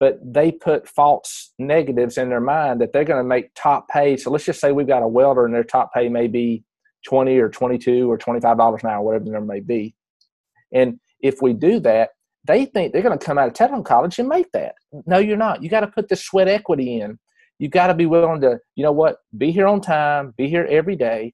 but 0.01 0.17
they 0.25 0.51
put 0.51 0.89
false 0.89 1.53
negatives 1.59 2.17
in 2.17 2.29
their 2.29 2.41
mind 2.41 2.81
that 2.81 2.91
they're 2.91 3.05
going 3.05 3.23
to 3.23 3.27
make 3.27 3.51
top 3.53 3.87
pay. 3.87 4.17
So 4.17 4.31
let's 4.31 4.45
just 4.45 4.59
say 4.59 4.71
we've 4.71 4.87
got 4.87 5.03
a 5.03 5.07
welder 5.07 5.45
and 5.45 5.53
their 5.53 5.63
top 5.63 5.93
pay 5.93 6.09
may 6.09 6.25
be 6.25 6.63
20 7.07 7.37
or 7.37 7.49
22 7.49 8.09
or 8.09 8.17
$25 8.17 8.83
an 8.83 8.89
hour, 8.89 9.01
whatever 9.01 9.25
the 9.25 9.31
number 9.31 9.53
may 9.53 9.59
be. 9.59 9.95
And 10.73 10.99
if 11.21 11.41
we 11.41 11.53
do 11.53 11.79
that, 11.81 12.11
they 12.45 12.65
think 12.65 12.91
they're 12.91 13.01
going 13.01 13.17
to 13.17 13.23
come 13.23 13.37
out 13.37 13.47
of 13.47 13.53
technical 13.53 13.83
college 13.83 14.17
and 14.17 14.27
make 14.27 14.51
that. 14.53 14.75
No, 15.05 15.19
you're 15.19 15.37
not. 15.37 15.61
You 15.61 15.69
got 15.69 15.81
to 15.81 15.87
put 15.87 16.09
the 16.09 16.15
sweat 16.15 16.47
equity 16.47 16.99
in. 16.99 17.19
You 17.59 17.69
got 17.69 17.87
to 17.87 17.93
be 17.93 18.07
willing 18.07 18.41
to, 18.41 18.59
you 18.75 18.83
know 18.83 18.91
what, 18.91 19.17
be 19.37 19.51
here 19.51 19.67
on 19.67 19.81
time, 19.81 20.33
be 20.37 20.49
here 20.49 20.65
every 20.69 20.95
day. 20.95 21.33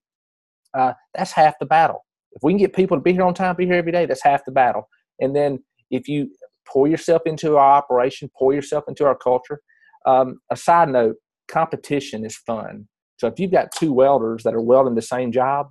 Uh, 0.74 0.94
that's 1.14 1.32
half 1.32 1.58
the 1.60 1.66
battle. 1.66 2.06
If 2.34 2.44
we 2.44 2.52
can 2.52 2.60
get 2.60 2.76
people 2.76 2.98
to 2.98 3.02
be 3.02 3.14
here 3.14 3.24
on 3.24 3.34
time, 3.34 3.56
be 3.56 3.66
here 3.66 3.76
every 3.76 3.94
day, 3.94 4.06
that's 4.06 4.24
half 4.24 4.44
the 4.44 4.52
battle. 4.52 4.90
And 5.20 5.36
then 5.36 5.64
if 5.90 6.10
you 6.10 6.30
pour 6.68 6.88
yourself 6.88 7.22
into 7.26 7.56
our 7.58 7.72
operation, 7.72 8.30
pour 8.38 8.54
yourself 8.54 8.84
into 8.88 9.06
our 9.06 9.16
culture. 9.16 9.62
Um, 10.06 10.40
a 10.52 10.58
side 10.58 10.90
note 10.90 11.16
competition 11.48 12.26
is 12.26 12.36
fun. 12.36 12.88
So 13.18 13.28
if 13.28 13.40
you've 13.40 13.52
got 13.52 13.72
two 13.72 13.94
welders 13.94 14.44
that 14.44 14.54
are 14.54 14.62
welding 14.62 14.96
the 14.96 15.02
same 15.02 15.32
job, 15.32 15.70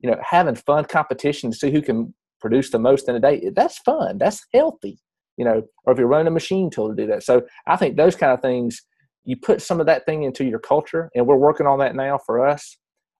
you 0.00 0.10
know, 0.10 0.18
having 0.22 0.54
fun 0.54 0.84
competition 0.84 1.50
to 1.50 1.56
see 1.56 1.70
who 1.70 1.82
can 1.82 2.14
produce 2.40 2.70
the 2.70 2.78
most 2.78 3.08
in 3.08 3.16
a 3.16 3.20
day, 3.20 3.50
that's 3.54 3.78
fun. 3.78 4.18
That's 4.18 4.44
healthy, 4.52 4.98
you 5.36 5.44
know, 5.44 5.62
or 5.84 5.92
if 5.92 5.98
you're 5.98 6.06
running 6.06 6.28
a 6.28 6.30
machine 6.30 6.70
tool 6.70 6.88
to 6.88 6.94
do 6.94 7.06
that. 7.08 7.22
So 7.22 7.42
I 7.66 7.76
think 7.76 7.96
those 7.96 8.14
kind 8.14 8.32
of 8.32 8.40
things, 8.40 8.82
you 9.24 9.36
put 9.36 9.62
some 9.62 9.80
of 9.80 9.86
that 9.86 10.06
thing 10.06 10.22
into 10.22 10.44
your 10.44 10.60
culture, 10.60 11.10
and 11.14 11.26
we're 11.26 11.36
working 11.36 11.66
on 11.66 11.78
that 11.80 11.96
now 11.96 12.18
for 12.24 12.46
us. 12.46 12.76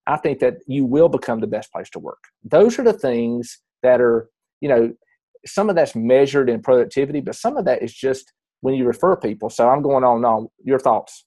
I 0.07 0.16
think 0.16 0.38
that 0.38 0.59
you 0.68 0.85
will 0.85 1.09
become 1.09 1.40
the 1.40 1.48
best 1.48 1.72
place 1.72 1.90
to 1.90 1.98
work. 1.98 2.22
Those 2.44 2.79
are 2.79 2.85
the 2.85 2.92
things 2.92 3.59
that 3.83 4.00
are, 4.00 4.29
you 4.61 4.68
know, 4.68 4.92
some 5.44 5.68
of 5.68 5.74
that's 5.74 5.96
measured 5.96 6.48
in 6.48 6.62
productivity, 6.62 7.20
but 7.20 7.35
some 7.35 7.57
of 7.57 7.64
that 7.64 7.83
is 7.83 7.92
just 7.92 8.33
when 8.61 8.74
you 8.74 8.85
refer 8.85 9.16
people. 9.16 9.50
So 9.50 9.68
I'm 9.68 9.83
going 9.83 10.05
on 10.05 10.24
on. 10.24 10.48
Your 10.62 10.79
thoughts? 10.79 11.24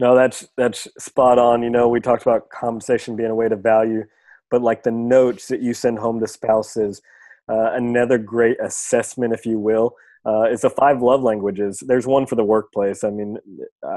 No, 0.00 0.14
that's 0.14 0.46
that's 0.56 0.88
spot 0.98 1.38
on. 1.38 1.62
You 1.62 1.70
know, 1.70 1.88
we 1.88 2.00
talked 2.00 2.22
about 2.22 2.50
compensation 2.50 3.16
being 3.16 3.30
a 3.30 3.34
way 3.34 3.48
to 3.48 3.56
value, 3.56 4.04
but 4.50 4.62
like 4.62 4.82
the 4.82 4.90
notes 4.90 5.48
that 5.48 5.60
you 5.62 5.72
send 5.72 5.98
home 5.98 6.20
to 6.20 6.26
spouses, 6.26 7.00
uh, 7.48 7.72
another 7.72 8.18
great 8.18 8.58
assessment, 8.62 9.32
if 9.32 9.46
you 9.46 9.58
will, 9.58 9.94
uh, 10.26 10.44
is 10.44 10.60
the 10.60 10.70
five 10.70 11.00
love 11.00 11.22
languages. 11.22 11.82
There's 11.86 12.06
one 12.06 12.26
for 12.26 12.34
the 12.34 12.44
workplace. 12.44 13.04
I 13.04 13.10
mean, 13.10 13.38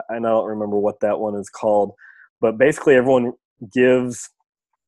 I 0.10 0.20
don't 0.20 0.46
remember 0.48 0.78
what 0.80 1.02
that 1.02 1.20
one 1.20 1.36
is 1.36 1.50
called, 1.50 1.94
but 2.40 2.58
basically 2.58 2.96
everyone 2.96 3.34
gives 3.74 4.30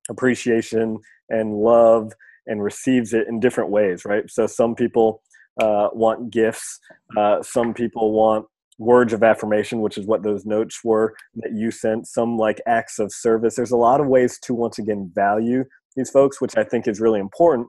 appreciation 0.10 1.00
and 1.30 1.56
love 1.56 2.13
and 2.47 2.63
receives 2.63 3.13
it 3.13 3.28
in 3.28 3.39
different 3.39 3.69
ways, 3.69 4.06
right? 4.06 4.30
So 4.30 4.47
some 4.47 4.76
people 4.76 5.21
uh, 5.62 5.89
want 5.93 6.32
gifts, 6.32 6.80
uh, 7.17 7.41
some 7.43 7.74
people 7.74 8.13
want 8.13 8.45
words 8.82 9.13
of 9.13 9.22
affirmation, 9.22 9.80
which 9.82 9.98
is 9.98 10.08
what 10.08 10.24
those 10.24 10.44
notes 10.44 10.80
were 10.84 11.13
that 11.36 11.54
you 11.54 11.70
sent, 11.70 12.08
some 12.08 12.36
like 12.36 12.60
acts 12.65 12.98
of 12.98 13.12
service. 13.13 13.56
There's 13.56 13.72
a 13.72 13.78
lot 13.78 14.02
of 14.02 14.08
ways 14.08 14.39
to 14.39 14.56
once 14.56 14.80
again 14.80 15.12
value 15.13 15.63
these 15.96 16.10
folks, 16.10 16.41
which 16.41 16.58
I 16.58 16.63
think 16.63 16.88
is 16.88 17.00
really 17.00 17.20
important 17.20 17.67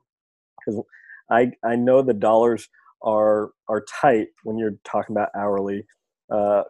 because 0.59 0.83
I, 1.31 1.53
I 1.65 1.77
know 1.77 2.03
the 2.03 2.15
dollars 2.15 2.69
are 3.03 3.51
are 3.69 3.85
tight 4.01 4.29
when 4.45 4.57
you're 4.59 4.77
talking 4.85 5.15
about 5.15 5.29
hourly 5.37 5.85
uh, 6.33 6.63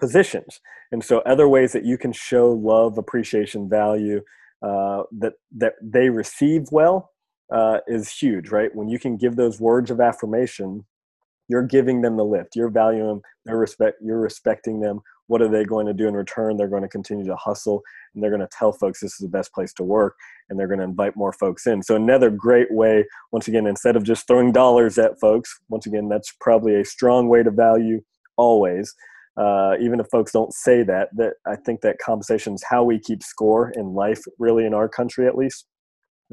positions, 0.00 0.60
and 0.90 1.04
so 1.04 1.18
other 1.20 1.48
ways 1.48 1.72
that 1.72 1.84
you 1.84 1.98
can 1.98 2.12
show 2.12 2.52
love, 2.52 2.96
appreciation, 2.96 3.68
value 3.68 4.22
uh, 4.62 5.02
that 5.18 5.34
that 5.56 5.74
they 5.82 6.08
receive 6.08 6.62
well 6.70 7.10
uh, 7.52 7.78
is 7.86 8.10
huge, 8.10 8.48
right? 8.50 8.74
When 8.74 8.88
you 8.88 8.98
can 8.98 9.16
give 9.16 9.36
those 9.36 9.60
words 9.60 9.90
of 9.90 10.00
affirmation, 10.00 10.86
you're 11.52 11.62
giving 11.62 12.00
them 12.00 12.16
the 12.16 12.24
lift. 12.24 12.56
You're 12.56 12.70
valuing 12.70 13.06
them. 13.06 13.20
They're 13.44 13.58
respect. 13.58 13.98
You're 14.02 14.18
respecting 14.18 14.80
them. 14.80 15.00
What 15.26 15.42
are 15.42 15.48
they 15.48 15.66
going 15.66 15.86
to 15.86 15.92
do 15.92 16.08
in 16.08 16.14
return? 16.14 16.56
They're 16.56 16.66
going 16.66 16.82
to 16.82 16.88
continue 16.88 17.26
to 17.26 17.36
hustle, 17.36 17.82
and 18.14 18.22
they're 18.22 18.30
going 18.30 18.40
to 18.40 18.48
tell 18.50 18.72
folks 18.72 19.00
this 19.00 19.12
is 19.12 19.18
the 19.18 19.28
best 19.28 19.52
place 19.52 19.74
to 19.74 19.82
work, 19.82 20.16
and 20.48 20.58
they're 20.58 20.66
going 20.66 20.78
to 20.78 20.84
invite 20.84 21.14
more 21.14 21.34
folks 21.34 21.66
in. 21.66 21.82
So 21.82 21.94
another 21.94 22.30
great 22.30 22.72
way, 22.72 23.04
once 23.32 23.48
again, 23.48 23.66
instead 23.66 23.96
of 23.96 24.02
just 24.02 24.26
throwing 24.26 24.50
dollars 24.50 24.96
at 24.96 25.20
folks, 25.20 25.60
once 25.68 25.84
again, 25.84 26.08
that's 26.08 26.32
probably 26.40 26.74
a 26.74 26.86
strong 26.86 27.28
way 27.28 27.42
to 27.42 27.50
value 27.50 28.00
always. 28.38 28.94
Uh, 29.36 29.74
even 29.78 30.00
if 30.00 30.06
folks 30.10 30.32
don't 30.32 30.54
say 30.54 30.82
that, 30.82 31.10
that 31.16 31.34
I 31.46 31.56
think 31.56 31.82
that 31.82 31.98
compensation 31.98 32.54
is 32.54 32.64
how 32.66 32.82
we 32.82 32.98
keep 32.98 33.22
score 33.22 33.70
in 33.76 33.92
life, 33.92 34.22
really 34.38 34.64
in 34.64 34.72
our 34.72 34.88
country 34.88 35.26
at 35.26 35.36
least. 35.36 35.66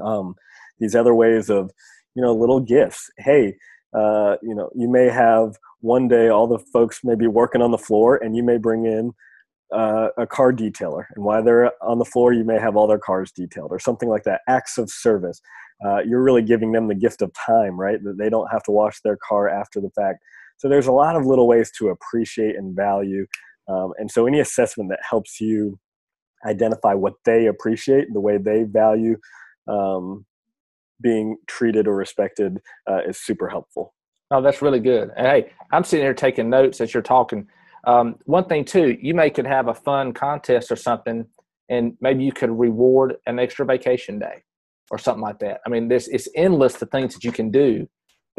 Um, 0.01 0.35
these 0.79 0.95
other 0.95 1.13
ways 1.13 1.49
of 1.49 1.71
you 2.15 2.21
know 2.21 2.33
little 2.33 2.59
gifts 2.59 3.09
hey 3.17 3.55
uh, 3.93 4.35
you 4.41 4.55
know 4.55 4.69
you 4.75 4.89
may 4.89 5.09
have 5.09 5.57
one 5.81 6.07
day 6.07 6.29
all 6.29 6.47
the 6.47 6.59
folks 6.59 7.01
may 7.03 7.15
be 7.15 7.27
working 7.27 7.61
on 7.61 7.71
the 7.71 7.77
floor 7.77 8.17
and 8.17 8.35
you 8.35 8.43
may 8.43 8.57
bring 8.57 8.85
in 8.85 9.13
uh, 9.73 10.09
a 10.17 10.25
car 10.25 10.51
detailer. 10.51 11.05
And 11.15 11.23
while 11.23 11.43
they're 11.43 11.71
on 11.81 11.99
the 11.99 12.05
floor 12.05 12.33
you 12.33 12.43
may 12.43 12.59
have 12.59 12.75
all 12.75 12.87
their 12.87 12.99
cars 12.99 13.31
detailed 13.31 13.71
or 13.71 13.79
something 13.79 14.09
like 14.09 14.23
that. 14.23 14.41
Acts 14.47 14.77
of 14.77 14.89
service. 14.89 15.41
Uh, 15.85 15.99
you're 15.99 16.21
really 16.21 16.41
giving 16.41 16.73
them 16.73 16.89
the 16.89 16.95
gift 16.95 17.21
of 17.21 17.31
time 17.33 17.79
right? 17.79 18.03
That 18.03 18.17
they 18.17 18.29
don't 18.29 18.51
have 18.51 18.63
to 18.63 18.71
wash 18.71 18.99
their 19.01 19.17
car 19.27 19.47
after 19.47 19.79
the 19.79 19.91
fact. 19.91 20.19
So 20.57 20.67
there's 20.67 20.87
a 20.87 20.91
lot 20.91 21.15
of 21.15 21.25
little 21.25 21.47
ways 21.47 21.71
to 21.77 21.89
appreciate 21.89 22.55
and 22.55 22.75
value 22.75 23.25
um, 23.69 23.93
and 23.97 24.09
so 24.09 24.25
any 24.25 24.39
assessment 24.39 24.89
that 24.89 24.99
helps 25.07 25.39
you 25.39 25.79
identify 26.45 26.93
what 26.93 27.13
they 27.25 27.45
appreciate 27.45 28.07
the 28.11 28.19
way 28.19 28.37
they 28.37 28.63
value 28.63 29.17
um, 29.67 30.25
being 31.01 31.37
treated 31.47 31.87
or 31.87 31.95
respected 31.95 32.59
uh, 32.89 33.01
is 33.07 33.19
super 33.19 33.49
helpful. 33.49 33.93
Oh, 34.31 34.41
that's 34.41 34.61
really 34.61 34.79
good. 34.79 35.09
And 35.17 35.25
hey, 35.25 35.51
I'm 35.71 35.83
sitting 35.83 36.05
here 36.05 36.13
taking 36.13 36.49
notes 36.49 36.81
as 36.81 36.93
you're 36.93 37.03
talking. 37.03 37.47
Um, 37.85 38.15
one 38.25 38.45
thing 38.45 38.65
too, 38.65 38.97
you 39.01 39.13
may 39.13 39.29
could 39.29 39.47
have 39.47 39.67
a 39.67 39.73
fun 39.73 40.13
contest 40.13 40.71
or 40.71 40.75
something, 40.75 41.25
and 41.69 41.93
maybe 42.01 42.23
you 42.23 42.31
could 42.31 42.51
reward 42.51 43.15
an 43.25 43.39
extra 43.39 43.65
vacation 43.65 44.19
day 44.19 44.43
or 44.91 44.97
something 44.97 45.21
like 45.21 45.39
that. 45.39 45.61
I 45.65 45.69
mean, 45.69 45.87
this 45.87 46.07
it's 46.07 46.27
endless 46.35 46.75
the 46.75 46.85
things 46.87 47.13
that 47.13 47.23
you 47.23 47.31
can 47.31 47.49
do. 47.51 47.87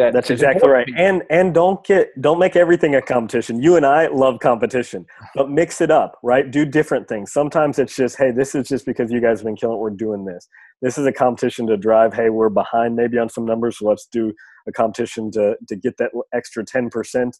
That 0.01 0.15
That's 0.15 0.31
exactly 0.31 0.67
right. 0.67 0.89
And 0.97 1.23
and 1.29 1.53
don't 1.53 1.85
get 1.85 2.19
don't 2.23 2.39
make 2.39 2.57
everything 2.57 2.95
a 2.95 3.03
competition. 3.03 3.63
You 3.63 3.77
and 3.77 3.85
I 3.85 4.07
love 4.07 4.41
competition, 4.41 5.05
but 5.35 5.51
mix 5.51 5.83
it 5.83 5.91
up, 5.91 6.19
right? 6.23 6.51
Do 6.51 6.65
different 6.65 7.07
things. 7.07 7.33
Sometimes 7.33 7.79
it's 7.79 7.95
just, 7.95 8.17
hey, 8.17 8.31
this 8.31 8.55
is 8.55 8.67
just 8.67 8.87
because 8.87 9.13
you 9.13 9.21
guys 9.21 9.41
have 9.41 9.45
been 9.45 9.57
killing 9.57 9.77
it, 9.77 9.81
we're 9.81 9.91
doing 9.91 10.25
this. 10.25 10.49
This 10.81 10.97
is 10.97 11.05
a 11.05 11.13
competition 11.13 11.67
to 11.67 11.77
drive, 11.77 12.15
hey, 12.15 12.31
we're 12.31 12.49
behind 12.49 12.97
maybe 12.97 13.19
on 13.19 13.29
some 13.29 13.45
numbers, 13.45 13.79
so 13.79 13.89
let's 13.89 14.07
do 14.07 14.33
a 14.67 14.73
competition 14.73 15.31
to 15.33 15.57
to 15.69 15.77
get 15.77 15.99
that 15.99 16.13
extra 16.33 16.65
10%. 16.65 17.33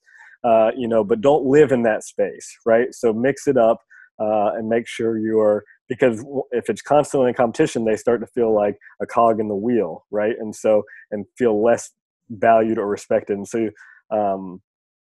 Uh, 0.45 0.71
you 0.77 0.87
know, 0.87 1.03
but 1.03 1.23
don't 1.23 1.47
live 1.47 1.73
in 1.73 1.83
that 1.85 2.05
space, 2.05 2.55
right? 2.67 2.95
So 2.95 3.15
mix 3.15 3.49
it 3.49 3.57
up 3.57 3.79
uh, 4.19 4.53
and 4.55 4.69
make 4.69 4.87
sure 4.87 5.17
you 5.17 5.41
are 5.41 5.65
because 5.89 6.25
if 6.53 6.69
it's 6.69 6.83
constantly 6.83 7.29
in 7.29 7.35
competition 7.35 7.85
they 7.85 7.97
start 7.97 8.21
to 8.21 8.27
feel 8.29 8.55
like 8.55 8.77
a 9.03 9.07
cog 9.07 9.41
in 9.41 9.49
the 9.49 9.57
wheel 9.57 10.05
right 10.11 10.37
and 10.39 10.55
so 10.55 10.83
and 11.11 11.27
feel 11.37 11.63
less 11.63 11.91
valued 12.31 12.79
or 12.79 12.87
respected. 12.87 13.37
And 13.37 13.49
so 13.49 13.71
um, 14.11 14.61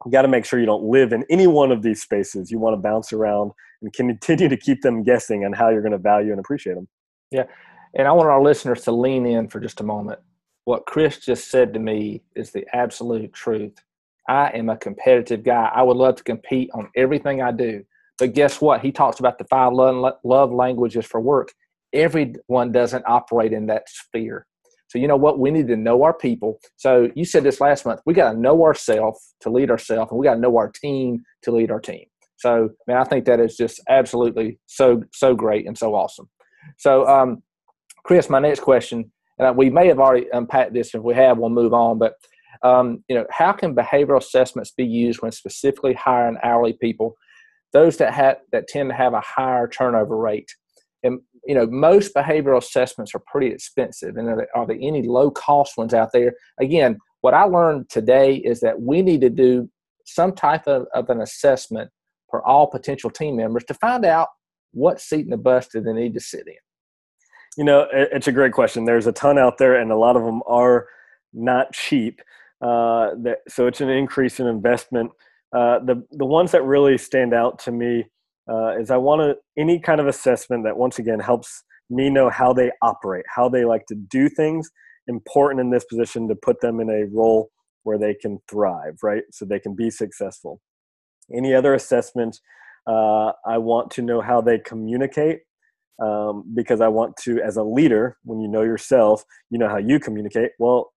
you 0.05 0.13
got 0.13 0.23
to 0.23 0.29
make 0.29 0.45
sure 0.45 0.59
you 0.59 0.67
don't 0.67 0.85
live 0.85 1.13
in 1.13 1.25
any 1.31 1.47
one 1.47 1.73
of 1.73 1.83
these 1.83 2.03
spaces. 2.03 2.51
You 2.51 2.59
want 2.59 2.75
to 2.75 2.81
bounce 2.81 3.13
around 3.13 3.53
and 3.83 3.93
continue 3.93 4.49
to 4.49 4.57
keep 4.57 4.83
them 4.83 5.03
guessing 5.03 5.45
on 5.45 5.53
how 5.53 5.69
you're 5.69 5.83
going 5.83 5.93
to 5.93 5.99
value 5.99 6.31
and 6.31 6.41
appreciate 6.41 6.75
them 6.75 6.89
yeah. 7.31 7.45
And 7.95 8.07
i 8.07 8.13
want 8.13 8.29
our 8.29 8.43
listeners 8.43 8.83
to 8.85 8.93
lean 8.93 9.27
in 9.27 9.49
for 9.49 9.61
just 9.61 9.81
a 9.81 9.85
moment. 9.85 10.21
What 10.65 10.87
chris 10.87 11.19
just 11.19 11.51
said 11.51 11.73
to 11.75 11.81
me 11.81 12.23
is 12.37 12.51
the 12.51 12.65
absolute 12.75 13.33
truth. 13.33 13.75
I 14.29 14.49
am 14.51 14.69
a 14.69 14.77
competitive 14.77 15.43
guy. 15.43 15.71
I 15.75 15.83
would 15.83 15.97
love 15.97 16.17
to 16.17 16.25
compete 16.25 16.71
on 16.75 16.91
everything 16.97 17.41
i 17.43 17.51
do. 17.51 17.85
But 18.19 18.35
guess 18.35 18.61
what? 18.61 18.81
He 18.83 18.93
talks 18.93 19.21
about 19.21 19.39
the 19.39 19.45
five 19.45 19.73
love 19.73 20.53
languages 20.53 21.07
for 21.07 21.21
work. 21.21 21.53
Everyone 21.93 22.73
doesn't 22.73 23.05
operate 23.07 23.53
in 23.53 23.67
that 23.67 23.89
sphere. 23.89 24.47
So 24.88 24.98
you 24.98 25.07
know 25.07 25.16
what? 25.16 25.38
We 25.38 25.51
need 25.51 25.68
to 25.68 25.77
know 25.77 26.03
our 26.03 26.14
people. 26.14 26.59
So 26.77 27.11
you 27.14 27.24
said 27.24 27.44
this 27.44 27.61
last 27.61 27.87
month. 27.87 28.01
We 28.07 28.14
got 28.14 28.33
to 28.33 28.38
know 28.38 28.64
ourselves 28.64 29.35
to 29.40 29.51
lead 29.51 29.70
ourselves, 29.70 30.11
and 30.11 30.18
we 30.18 30.24
got 30.24 30.35
to 30.35 30.40
know 30.40 30.57
our 30.57 30.70
team 30.70 31.24
to 31.42 31.53
lead 31.53 31.70
our 31.70 31.81
team. 31.81 32.05
So 32.37 32.70
man, 32.87 32.98
I 32.98 33.05
think 33.05 33.24
that 33.24 33.40
is 33.40 33.57
just 33.57 33.81
absolutely 33.88 34.59
so 34.66 35.03
so 35.12 35.35
great 35.35 35.66
and 35.66 35.77
so 35.77 35.94
awesome. 35.94 36.29
So 36.77 37.07
um, 37.07 37.42
Chris, 38.05 38.31
my 38.31 38.38
next 38.38 38.61
question, 38.61 39.11
and 39.38 39.57
we 39.57 39.70
may 39.70 39.88
have 39.88 39.98
already 39.98 40.27
unpacked 40.33 40.72
this. 40.72 40.94
If 40.94 41.03
we 41.03 41.14
have, 41.14 41.38
we'll 41.38 41.51
move 41.51 41.74
on. 41.74 41.98
But 41.98 42.14
um, 42.62 43.05
you 43.09 43.16
know, 43.16 43.27
how 43.31 43.53
can 43.53 43.74
behavioral 43.74 44.18
assessments 44.18 44.72
be 44.72 44.85
used 44.85 45.22
when 45.22 45.33
specifically 45.33 45.94
hiring 45.94 46.38
hourly 46.42 46.72
people 46.72 47.16
those 47.72 47.96
that 47.98 48.14
have 48.14 48.38
that 48.53 48.68
tend 48.68 48.90
to 48.90 48.94
have 48.94 49.14
a 49.14 49.20
higher 49.20 49.68
turnover 49.68 50.16
rate. 50.16 50.51
And 51.03 51.20
you 51.49 51.55
know, 51.55 51.67
most 51.67 52.15
behavioral 52.15 52.59
assessments 52.59 53.15
are 53.15 53.23
pretty 53.27 53.49
expensive. 53.49 54.17
And 54.17 54.29
are 54.29 54.37
there, 54.37 54.49
are 54.55 54.67
there 54.67 54.79
any 54.81 55.03
low 55.03 55.31
cost 55.31 55.77
ones 55.77 55.95
out 55.95 56.11
there? 56.13 56.35
Again, 56.61 56.99
what 57.23 57.35
I 57.35 57.45
learned 57.45 57.89
today 57.89 58.37
is 58.37 58.61
that 58.61 58.81
we 58.81 59.03
need 59.03 59.23
to 59.23 59.31
do 59.31 59.69
some 60.05 60.33
type 60.33 60.67
of, 60.67 60.87
of 60.95 61.09
an 61.11 61.21
assessment 61.21 61.91
for 62.31 62.47
all 62.47 62.67
potential 62.67 63.11
team 63.11 63.37
members 63.37 63.65
to 63.65 63.75
find 63.75 64.05
out 64.05 64.29
what 64.73 65.01
seat 65.01 65.25
in 65.25 65.31
the 65.31 65.37
bus 65.37 65.67
do 65.73 65.81
they 65.81 65.93
need 65.93 66.15
to 66.15 66.21
sit 66.21 66.47
in. 66.47 66.55
You 67.57 67.65
know, 67.65 67.89
it's 67.93 68.29
a 68.29 68.33
great 68.33 68.53
question. 68.53 68.85
There's 68.85 69.09
a 69.09 69.13
ton 69.13 69.39
out 69.39 69.59
there, 69.59 69.81
and 69.81 69.91
a 69.91 69.97
lot 69.97 70.15
of 70.15 70.23
them 70.23 70.43
are 70.47 70.87
not 71.33 71.73
cheap. 71.73 72.21
Uh, 72.61 73.11
that, 73.23 73.39
so 73.49 73.67
it's 73.67 73.81
an 73.81 73.89
increase 73.89 74.39
in 74.39 74.47
investment 74.47 75.11
uh, 75.53 75.79
the 75.79 76.05
the 76.13 76.27
ones 76.27 76.53
that 76.53 76.63
really 76.63 76.99
stand 76.99 77.33
out 77.33 77.59
to 77.59 77.73
me 77.73 78.05
uh, 78.51 78.79
is 78.79 78.91
I 78.91 78.97
want 78.97 79.39
any 79.57 79.79
kind 79.79 80.01
of 80.01 80.07
assessment 80.07 80.65
that 80.65 80.77
once 80.77 80.99
again 80.99 81.21
helps 81.21 81.63
me 81.91 82.11
know 82.11 82.31
how 82.31 82.53
they 82.53 82.71
operate, 82.83 83.25
how 83.35 83.49
they 83.49 83.65
like 83.65 83.87
to 83.87 83.95
do 83.95 84.29
things. 84.29 84.71
Important 85.07 85.61
in 85.61 85.71
this 85.71 85.85
position 85.85 86.29
to 86.29 86.35
put 86.35 86.61
them 86.61 86.81
in 86.81 86.91
a 86.91 87.07
role 87.15 87.51
where 87.85 87.99
they 87.99 88.15
can 88.15 88.39
thrive, 88.51 88.99
right? 89.03 89.23
So 89.33 89.45
they 89.45 89.59
can 89.59 89.75
be 89.75 89.91
successful. 89.91 90.61
Any 91.35 91.55
other 91.55 91.75
assessment, 91.75 92.39
uh, 92.87 93.33
I 93.47 93.59
want 93.59 93.91
to 93.93 94.03
know 94.03 94.21
how 94.21 94.41
they 94.41 94.59
communicate 94.59 95.41
um, 96.03 96.45
because 96.55 96.81
I 96.81 96.89
want 96.89 97.17
to, 97.25 97.41
as 97.41 97.57
a 97.57 97.63
leader, 97.63 98.17
when 98.25 98.41
you 98.41 98.49
know 98.49 98.63
yourself, 98.63 99.25
you 99.51 99.59
know 99.59 99.69
how 99.69 99.79
you 99.79 99.99
communicate. 99.99 100.53
Well, 100.59 100.91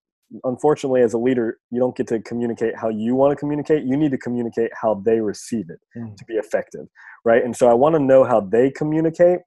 unfortunately 0.44 1.02
as 1.02 1.14
a 1.14 1.18
leader 1.18 1.58
you 1.72 1.80
don't 1.80 1.96
get 1.96 2.08
to 2.08 2.20
communicate 2.22 2.76
how 2.76 2.90
you 2.90 3.16
want 3.16 3.32
to 3.32 3.36
communicate. 3.36 3.84
You 3.84 3.98
need 3.98 4.12
to 4.12 4.18
communicate 4.18 4.72
how 4.82 5.02
they 5.06 5.20
receive 5.20 5.70
it 5.70 5.80
mm. 5.98 6.16
to 6.16 6.26
be 6.26 6.36
effective 6.36 6.88
right? 7.26 7.44
And 7.44 7.56
so 7.56 7.68
i 7.68 7.74
want 7.74 7.96
to 7.96 8.00
know 8.00 8.24
how 8.24 8.40
they 8.40 8.72
communicate 8.72 9.40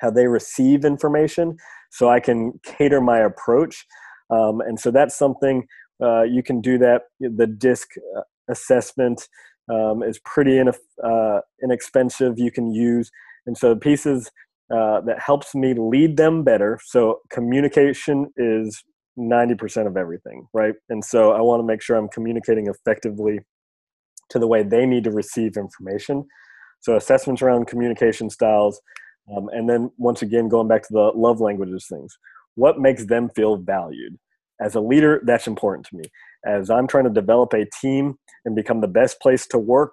how 0.00 0.10
they 0.10 0.26
receive 0.26 0.84
information 0.84 1.56
so 1.90 2.08
i 2.08 2.20
can 2.20 2.60
cater 2.64 3.00
my 3.00 3.20
approach. 3.20 3.86
Um, 4.30 4.60
and 4.60 4.78
so 4.80 4.90
that's 4.90 5.16
something 5.16 5.66
uh, 6.02 6.22
you 6.22 6.42
can 6.42 6.60
do 6.60 6.78
that. 6.78 7.02
The 7.20 7.46
disc 7.46 7.88
uh, 8.16 8.22
assessment 8.48 9.28
um, 9.72 10.02
is 10.02 10.18
pretty 10.24 10.60
uh, 10.60 11.40
inexpensive 11.62 12.38
you 12.38 12.50
can 12.50 12.72
use. 12.72 13.10
And 13.46 13.56
so 13.56 13.76
pieces 13.76 14.30
uh, 14.74 15.00
that 15.02 15.18
helps 15.24 15.54
me 15.54 15.74
lead 15.74 16.16
them 16.16 16.42
better. 16.42 16.80
So 16.84 17.20
communication 17.30 18.32
is 18.36 18.82
90% 19.18 19.86
of 19.86 19.96
everything, 19.96 20.46
right? 20.52 20.74
And 20.88 21.04
so 21.04 21.32
I 21.32 21.40
want 21.40 21.60
to 21.60 21.66
make 21.66 21.82
sure 21.82 21.96
I'm 21.96 22.08
communicating 22.08 22.66
effectively 22.66 23.40
to 24.30 24.38
the 24.38 24.46
way 24.46 24.62
they 24.62 24.86
need 24.86 25.04
to 25.04 25.10
receive 25.10 25.56
information. 25.56 26.26
So 26.80 26.96
assessments 26.96 27.42
around 27.42 27.66
communication 27.66 28.30
styles. 28.30 28.80
Um, 29.34 29.48
and 29.52 29.68
then 29.68 29.90
once 29.96 30.22
again, 30.22 30.48
going 30.48 30.68
back 30.68 30.82
to 30.82 30.92
the 30.92 31.12
love 31.14 31.40
languages 31.40 31.86
things, 31.88 32.16
what 32.56 32.78
makes 32.78 33.06
them 33.06 33.30
feel 33.30 33.56
valued? 33.56 34.18
As 34.60 34.74
a 34.74 34.80
leader, 34.80 35.20
that's 35.24 35.46
important 35.46 35.86
to 35.86 35.96
me. 35.96 36.04
As 36.46 36.70
I'm 36.70 36.86
trying 36.86 37.04
to 37.04 37.10
develop 37.10 37.52
a 37.54 37.66
team 37.80 38.16
and 38.44 38.54
become 38.54 38.80
the 38.80 38.88
best 38.88 39.20
place 39.20 39.46
to 39.48 39.58
work, 39.58 39.92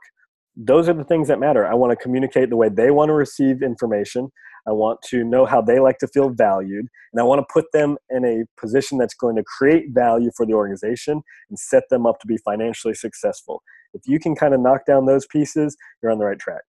those 0.56 0.90
are 0.90 0.94
the 0.94 1.04
things 1.04 1.28
that 1.28 1.40
matter. 1.40 1.66
I 1.66 1.74
want 1.74 1.92
to 1.92 1.96
communicate 1.96 2.50
the 2.50 2.58
way 2.58 2.70
they 2.70 2.92
want 2.92 3.10
to 3.10 3.14
receive 3.14 3.62
information. 3.62 4.32
I 4.68 4.72
want 4.72 5.02
to 5.04 5.24
know 5.24 5.46
how 5.46 5.62
they 5.62 5.80
like 5.80 5.98
to 6.00 6.08
feel 6.08 6.30
valued. 6.30 6.88
And 7.14 7.20
I 7.20 7.24
want 7.24 7.40
to 7.40 7.52
put 7.52 7.72
them 7.72 7.98
in 8.10 8.26
a 8.26 8.44
position 8.60 8.98
that's 8.98 9.16
going 9.16 9.36
to 9.38 9.44
create 9.44 9.86
value 9.90 10.30
for 10.36 10.46
the 10.46 10.54
organization 10.54 11.22
and 11.50 11.58
set 11.58 11.84
them 11.90 12.06
up 12.06 12.20
to 12.20 12.28
be 12.28 12.38
financially 12.38 12.94
successful. 12.94 13.64
If 13.94 14.02
you 14.06 14.20
can 14.20 14.36
kind 14.36 14.54
of 14.54 14.60
knock 14.60 14.86
down 14.86 15.06
those 15.06 15.26
pieces, 15.28 15.76
you're 16.02 16.12
on 16.12 16.20
the 16.20 16.26
right 16.26 16.40
track. 16.40 16.62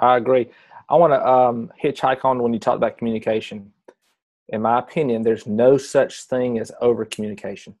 I 0.00 0.16
agree. 0.16 0.50
I 0.88 0.96
want 0.96 1.12
to 1.12 1.26
um, 1.26 1.70
hitchhike 1.82 2.24
on 2.24 2.42
when 2.42 2.52
you 2.52 2.58
talk 2.58 2.76
about 2.76 2.98
communication. 2.98 3.72
In 4.48 4.62
my 4.62 4.80
opinion, 4.80 5.22
there's 5.22 5.46
no 5.46 5.78
such 5.78 6.24
thing 6.24 6.58
as 6.58 6.72
over 6.80 7.04
communication. 7.04 7.76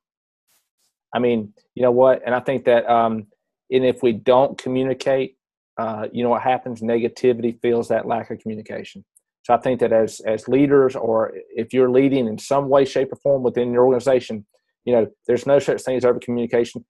I 1.12 1.18
mean, 1.18 1.52
you 1.74 1.82
know 1.82 1.90
what? 1.90 2.22
And 2.24 2.34
I 2.34 2.40
think 2.40 2.64
that, 2.66 2.88
um, 2.88 3.26
and 3.70 3.84
if 3.84 4.02
we 4.02 4.12
don't 4.12 4.58
communicate, 4.58 5.36
uh, 5.78 6.08
you 6.12 6.22
know 6.22 6.30
what 6.30 6.42
happens? 6.42 6.80
Negativity 6.80 7.58
feels 7.60 7.88
that 7.88 8.06
lack 8.06 8.30
of 8.30 8.38
communication. 8.38 9.04
So 9.42 9.54
I 9.54 9.58
think 9.58 9.80
that 9.80 9.92
as 9.92 10.20
as 10.20 10.48
leaders, 10.48 10.94
or 10.94 11.32
if 11.54 11.72
you're 11.72 11.90
leading 11.90 12.26
in 12.26 12.38
some 12.38 12.68
way, 12.68 12.84
shape, 12.84 13.12
or 13.12 13.16
form 13.16 13.42
within 13.42 13.72
your 13.72 13.84
organization, 13.86 14.46
you 14.84 14.92
know, 14.92 15.06
there's 15.26 15.46
no 15.46 15.58
such 15.58 15.82
thing 15.82 15.96
as 15.96 16.04
over 16.04 16.18
communication. 16.18 16.84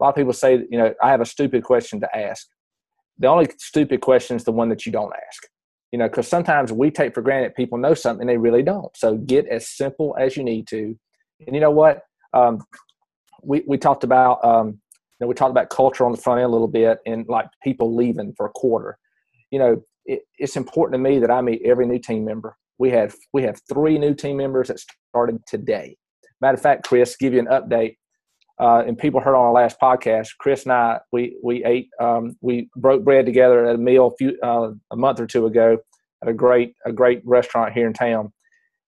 A 0.00 0.04
lot 0.04 0.10
of 0.10 0.16
people 0.16 0.32
say, 0.32 0.64
you 0.70 0.78
know, 0.78 0.92
I 1.02 1.10
have 1.10 1.20
a 1.20 1.26
stupid 1.26 1.62
question 1.62 2.00
to 2.00 2.16
ask. 2.16 2.46
The 3.18 3.28
only 3.28 3.48
stupid 3.58 4.00
question 4.00 4.36
is 4.36 4.44
the 4.44 4.52
one 4.52 4.68
that 4.70 4.84
you 4.84 4.92
don't 4.92 5.12
ask. 5.28 5.44
You 5.92 5.98
know, 5.98 6.08
because 6.08 6.26
sometimes 6.26 6.72
we 6.72 6.90
take 6.90 7.14
for 7.14 7.22
granted 7.22 7.54
people 7.54 7.78
know 7.78 7.94
something 7.94 8.26
they 8.26 8.38
really 8.38 8.62
don't. 8.62 8.96
So 8.96 9.16
get 9.16 9.46
as 9.46 9.68
simple 9.68 10.16
as 10.18 10.36
you 10.36 10.42
need 10.42 10.66
to. 10.68 10.98
And 11.46 11.54
you 11.54 11.60
know 11.60 11.70
what? 11.70 12.00
Um, 12.32 12.64
we 13.42 13.62
we 13.66 13.78
talked 13.78 14.02
about 14.02 14.44
um, 14.44 14.81
know 15.22 15.28
we 15.28 15.34
talked 15.34 15.50
about 15.50 15.70
culture 15.70 16.04
on 16.04 16.12
the 16.12 16.18
front 16.18 16.40
end 16.40 16.46
a 16.46 16.52
little 16.52 16.68
bit 16.68 16.98
and 17.06 17.26
like 17.28 17.46
people 17.62 17.94
leaving 17.94 18.34
for 18.36 18.46
a 18.46 18.50
quarter. 18.50 18.98
You 19.50 19.58
know, 19.58 19.82
it, 20.04 20.22
it's 20.38 20.56
important 20.56 20.94
to 20.94 21.10
me 21.10 21.18
that 21.20 21.30
I 21.30 21.40
meet 21.40 21.62
every 21.64 21.86
new 21.86 21.98
team 21.98 22.24
member. 22.24 22.56
We 22.78 22.90
have 22.90 23.14
we 23.32 23.42
have 23.44 23.60
three 23.72 23.98
new 23.98 24.14
team 24.14 24.36
members 24.36 24.68
that 24.68 24.80
started 25.10 25.38
today. 25.46 25.96
Matter 26.40 26.56
of 26.56 26.62
fact, 26.62 26.84
Chris, 26.84 27.16
give 27.16 27.32
you 27.32 27.38
an 27.38 27.46
update. 27.46 27.96
Uh, 28.60 28.82
and 28.86 28.98
people 28.98 29.20
heard 29.20 29.34
on 29.34 29.46
our 29.46 29.52
last 29.52 29.78
podcast, 29.80 30.28
Chris 30.38 30.64
and 30.64 30.72
I 30.72 30.98
we 31.12 31.36
we 31.42 31.64
ate 31.64 31.88
um, 32.00 32.36
we 32.40 32.68
broke 32.76 33.04
bread 33.04 33.24
together 33.24 33.66
at 33.66 33.74
a 33.74 33.78
meal 33.78 34.08
a 34.08 34.16
few 34.16 34.36
uh, 34.42 34.72
a 34.90 34.96
month 34.96 35.20
or 35.20 35.26
two 35.26 35.46
ago 35.46 35.78
at 36.22 36.28
a 36.28 36.32
great 36.32 36.74
a 36.84 36.92
great 36.92 37.22
restaurant 37.24 37.72
here 37.72 37.86
in 37.86 37.92
town. 37.92 38.32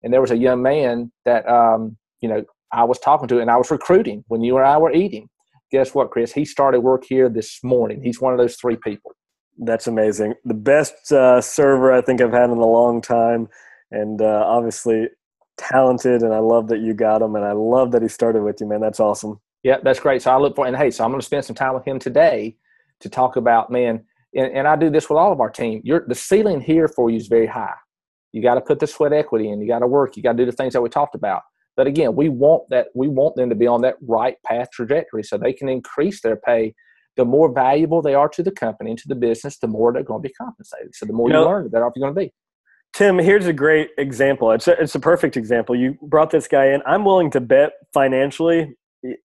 And 0.03 0.13
there 0.13 0.21
was 0.21 0.31
a 0.31 0.37
young 0.37 0.63
man 0.63 1.13
that 1.25 1.49
um, 1.49 1.97
you 2.21 2.29
know 2.29 2.45
I 2.73 2.85
was 2.85 2.99
talking 2.99 3.29
to 3.29 3.41
and 3.41 3.51
I 3.51 3.57
was 3.57 3.71
recruiting 3.71 4.25
when 4.29 4.43
you 4.43 4.57
and 4.57 4.67
I 4.67 4.77
were 4.79 4.93
eating. 4.93 5.29
Guess 5.75 5.93
what, 5.93 6.13
Chris? 6.13 6.33
He 6.33 6.45
started 6.45 6.83
work 6.83 7.03
here 7.05 7.29
this 7.29 7.59
morning. 7.65 8.01
He's 8.01 8.21
one 8.21 8.33
of 8.33 8.39
those 8.39 8.55
three 8.55 8.77
people. 8.77 9.11
That's 9.59 9.89
amazing. 9.89 10.35
The 10.45 10.55
best 10.55 11.11
uh, 11.11 11.41
server 11.41 11.93
I 11.93 12.01
think 12.01 12.21
I've 12.21 12.31
had 12.31 12.49
in 12.49 12.59
a 12.59 12.65
long 12.65 13.01
time, 13.01 13.49
and 13.91 14.23
uh, 14.23 14.45
obviously 14.47 15.09
talented. 15.57 16.23
And 16.23 16.33
I 16.33 16.39
love 16.39 16.69
that 16.69 16.79
you 16.79 16.95
got 16.95 17.23
him, 17.23 17.35
and 17.35 17.45
I 17.45 17.51
love 17.51 17.91
that 17.91 18.03
he 18.03 18.09
started 18.09 18.45
with 18.45 18.61
you, 18.61 18.69
man. 18.69 18.83
That's 18.83 19.01
awesome. 19.01 19.41
Yeah, 19.65 19.79
that's 19.83 19.99
great. 19.99 20.23
So 20.23 20.31
I 20.31 20.37
look 20.37 20.55
for 20.55 20.65
and 20.65 20.77
hey, 20.77 20.93
so 20.93 21.03
I'm 21.03 21.11
going 21.11 21.21
to 21.21 21.27
spend 21.27 21.45
some 21.45 21.57
time 21.57 21.75
with 21.75 21.85
him 21.85 21.99
today 21.99 22.57
to 23.01 23.09
talk 23.09 23.35
about 23.35 23.73
man. 23.73 24.05
And, 24.33 24.53
and 24.53 24.69
I 24.69 24.77
do 24.77 24.91
this 24.91 25.11
with 25.11 25.19
all 25.19 25.33
of 25.33 25.41
our 25.41 25.51
team. 25.51 25.81
Your 25.83 26.05
the 26.07 26.15
ceiling 26.15 26.61
here 26.61 26.87
for 26.87 27.11
you 27.11 27.17
is 27.17 27.27
very 27.27 27.49
high. 27.49 27.75
You 28.31 28.43
got 28.43 28.55
to 28.55 28.61
put 28.61 28.79
the 28.79 28.87
sweat 28.87 29.13
equity 29.13 29.51
in. 29.51 29.61
You 29.61 29.67
got 29.67 29.81
to 29.81 29.89
work. 29.89 30.17
You 30.17 30.23
got 30.23 30.37
to 30.37 30.39
do 30.39 30.47
the 30.47 30.57
things 30.57 30.73
that 30.75 30.83
we 30.83 30.89
talked 30.89 31.17
about. 31.17 31.43
But 31.77 31.87
again, 31.87 32.15
we 32.15 32.29
want 32.29 32.65
that. 32.71 32.89
We 32.95 33.09
want 33.09 33.37
them 33.37 33.49
to 33.49 33.55
be 33.55 33.67
on 33.67 33.83
that 33.83 33.97
right 34.07 34.37
path 34.47 34.69
trajectory 34.73 35.25
so 35.25 35.37
they 35.37 35.53
can 35.53 35.69
increase 35.69 36.21
their 36.21 36.37
pay. 36.37 36.75
The 37.17 37.25
more 37.25 37.53
valuable 37.53 38.03
they 38.03 38.15
are 38.15 38.29
to 38.31 38.43
the 38.43 38.51
company 38.51 38.91
and 38.91 38.99
to 38.99 39.09
the 39.09 39.15
business, 39.15 39.59
the 39.59 39.69
more 39.69 39.93
they're 39.93 40.03
going 40.03 40.23
to 40.23 40.29
be 40.29 40.35
compensated. 40.35 40.95
So 40.95 41.07
the 41.07 41.13
more 41.13 41.29
you, 41.29 41.35
you 41.35 41.41
know, 41.41 41.47
learn, 41.47 41.65
the 41.65 41.71
better 41.71 41.87
off 41.87 41.93
you're 41.95 42.05
going 42.05 42.15
to 42.15 42.21
be. 42.21 42.33
Tim, 42.93 43.19
here's 43.19 43.47
a 43.47 43.53
great 43.53 43.91
example. 43.99 44.53
It's 44.53 44.69
a, 44.69 44.81
it's 44.81 44.95
a 44.95 45.01
perfect 45.01 45.37
example. 45.37 45.75
You 45.75 45.97
brought 46.03 46.31
this 46.31 46.47
guy 46.47 46.67
in. 46.67 46.83
I'm 46.87 47.05
willing 47.05 47.31
to 47.33 47.41
bet 47.41 47.73
financially 47.93 48.75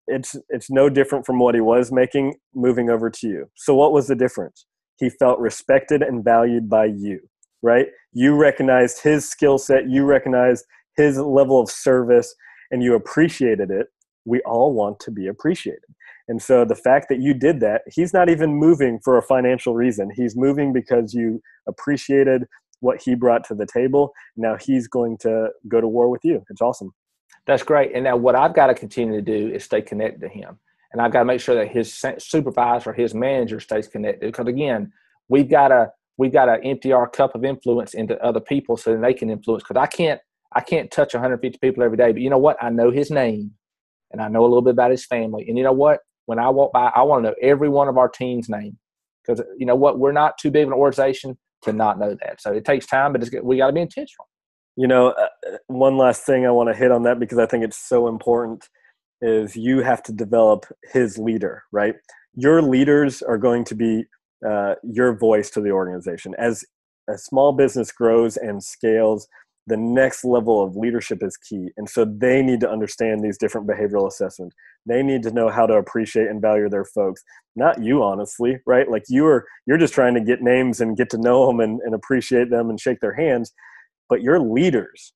it's 0.08 0.36
it's 0.50 0.70
no 0.70 0.90
different 0.90 1.26
from 1.26 1.40
what 1.40 1.56
he 1.56 1.62
was 1.62 1.92
making 1.92 2.36
moving 2.54 2.90
over 2.90 3.10
to 3.10 3.28
you. 3.28 3.50
So 3.56 3.74
what 3.74 3.94
was 3.94 4.08
the 4.08 4.16
difference? 4.16 4.66
He 4.98 5.10
felt 5.10 5.40
respected 5.40 6.02
and 6.02 6.24
valued 6.24 6.70
by 6.70 6.86
you, 6.86 7.20
right? 7.62 7.88
You 8.12 8.36
recognized 8.36 9.02
his 9.02 9.30
skill 9.30 9.58
set, 9.58 9.90
you 9.90 10.06
recognized 10.06 10.66
his 11.00 11.18
level 11.18 11.60
of 11.62 11.70
service 11.70 12.36
and 12.72 12.84
you 12.84 12.94
appreciated 12.94 13.72
it. 13.72 13.88
We 14.26 14.42
all 14.42 14.74
want 14.74 15.00
to 15.02 15.12
be 15.12 15.28
appreciated. 15.28 15.90
And 16.28 16.42
so 16.42 16.66
the 16.66 16.76
fact 16.76 17.08
that 17.10 17.20
you 17.20 17.34
did 17.34 17.60
that, 17.62 17.82
he's 17.88 18.14
not 18.14 18.30
even 18.30 18.54
moving 18.54 19.00
for 19.04 19.18
a 19.18 19.22
financial 19.24 19.74
reason. 19.74 20.12
He's 20.14 20.36
moving 20.36 20.74
because 20.74 21.14
you 21.14 21.42
appreciated 21.68 22.46
what 22.82 23.02
he 23.02 23.16
brought 23.16 23.44
to 23.46 23.56
the 23.56 23.66
table. 23.66 24.14
Now 24.38 24.56
he's 24.60 24.88
going 24.88 25.18
to 25.20 25.50
go 25.68 25.82
to 25.82 25.88
war 25.88 26.10
with 26.10 26.24
you. 26.24 26.44
It's 26.50 26.62
awesome. 26.62 26.94
That's 27.48 27.64
great. 27.64 27.94
And 27.96 28.04
now 28.04 28.16
what 28.16 28.36
I've 28.36 28.54
got 28.54 28.68
to 28.68 28.76
continue 28.76 29.16
to 29.16 29.22
do 29.22 29.54
is 29.54 29.64
stay 29.64 29.82
connected 29.82 30.22
to 30.22 30.30
him. 30.30 30.60
And 30.92 31.02
I've 31.02 31.12
got 31.12 31.20
to 31.20 31.26
make 31.26 31.42
sure 31.42 31.56
that 31.56 31.70
his 31.70 32.04
supervisor, 32.20 32.94
his 32.94 33.14
manager 33.14 33.60
stays 33.60 33.88
connected. 33.88 34.28
Because 34.28 34.48
again, 34.48 34.92
we've 35.30 35.50
got 35.50 35.70
to 35.70 35.92
we've 36.18 36.34
got 36.34 36.46
to 36.46 36.64
empty 36.64 36.92
our 36.92 37.08
cup 37.08 37.34
of 37.34 37.46
influence 37.46 37.94
into 37.94 38.22
other 38.24 38.40
people 38.40 38.76
so 38.76 38.92
that 38.92 39.02
they 39.02 39.14
can 39.14 39.30
influence. 39.30 39.64
Because 39.64 39.82
I 39.82 39.88
can't 39.88 40.20
I 40.56 40.62
can't 40.62 40.90
touch 40.92 41.14
150 41.14 41.60
people 41.60 41.84
every 41.84 41.98
day. 41.98 42.12
But 42.12 42.22
you 42.22 42.30
know 42.30 42.38
what? 42.38 42.62
I 42.62 42.70
know 42.70 42.92
his 42.92 43.12
name, 43.12 43.52
and 44.12 44.22
I 44.22 44.28
know 44.28 44.42
a 44.42 44.48
little 44.48 44.62
bit 44.62 44.72
about 44.72 44.92
his 44.92 45.06
family. 45.06 45.48
And 45.48 45.58
you 45.58 45.64
know 45.64 45.74
what? 45.74 46.00
When 46.26 46.40
I 46.40 46.50
walk 46.50 46.74
by, 46.74 46.92
I 46.96 47.02
want 47.04 47.24
to 47.24 47.30
know 47.30 47.36
every 47.42 47.70
one 47.70 47.88
of 47.88 47.98
our 47.98 48.10
team's 48.10 48.50
name. 48.50 48.78
Because 49.26 49.44
you 49.58 49.66
know 49.66 49.76
what? 49.76 50.00
We're 50.00 50.12
not 50.12 50.38
too 50.38 50.52
big 50.52 50.64
of 50.64 50.70
an 50.70 50.74
organization 50.74 51.38
to 51.64 51.74
not 51.74 52.00
know 52.00 52.16
that. 52.22 52.42
So 52.42 52.52
it 52.54 52.66
takes 52.66 52.86
time, 52.86 53.14
but 53.14 53.28
we 53.44 53.58
got 53.58 53.68
to 53.68 53.74
be 53.74 53.82
intentional. 53.82 54.28
You 54.76 54.88
know, 54.88 55.10
uh, 55.10 55.28
uh, 55.48 55.58
one 55.68 55.98
last 55.98 56.26
thing 56.26 56.46
I 56.46 56.52
want 56.52 56.70
to 56.70 56.76
hit 56.76 56.92
on 56.92 57.04
that 57.04 57.20
because 57.20 57.38
I 57.38 57.46
think 57.46 57.64
it's 57.64 57.78
so 57.78 58.08
important 58.08 58.68
is 59.22 59.56
you 59.56 59.82
have 59.82 60.02
to 60.04 60.14
develop 60.14 60.66
his 60.94 61.18
leader, 61.18 61.64
right? 61.72 61.96
Your 62.36 62.62
leaders 62.62 63.22
are 63.22 63.38
going 63.38 63.66
to 63.66 63.76
be 63.76 64.06
uh, 64.48 64.76
your 64.84 65.18
voice 65.18 65.50
to 65.52 65.62
the 65.62 65.72
organization. 65.72 66.34
As 66.38 66.64
a 67.10 67.18
small 67.18 67.52
business 67.52 67.92
grows 67.92 68.38
and 68.38 68.64
scales, 68.64 69.28
the 69.70 69.78
next 69.78 70.26
level 70.26 70.62
of 70.62 70.76
leadership 70.76 71.20
is 71.22 71.38
key. 71.38 71.70
And 71.78 71.90
so 71.90 72.04
they 72.06 72.42
need 72.42 72.60
to 72.62 72.70
understand 72.70 73.24
these 73.24 73.38
different 73.38 73.68
behavioral 73.68 74.08
assessments. 74.08 74.56
They 74.86 75.02
need 75.02 75.24
to 75.24 75.32
know 75.32 75.50
how 75.50 75.66
to 75.66 75.76
appreciate 75.76 76.28
and 76.28 76.42
value 76.42 76.70
their 76.70 76.86
folks. 76.86 77.24
Not 77.56 77.82
you, 77.82 78.04
honestly, 78.04 78.60
right? 78.66 78.90
Like 78.90 79.04
you 79.08 79.26
are, 79.26 79.46
you're 79.66 79.78
just 79.78 79.94
trying 79.94 80.16
to 80.16 80.22
get 80.22 80.42
names 80.42 80.82
and 80.82 80.98
get 80.98 81.10
to 81.12 81.18
know 81.18 81.48
them 81.48 81.62
and, 81.62 81.80
and 81.82 81.96
appreciate 81.96 82.50
them 82.50 82.70
and 82.70 82.80
shake 82.80 83.00
their 83.00 83.16
hands 83.16 83.54
but 84.10 84.22
your 84.22 84.40
leaders 84.40 85.14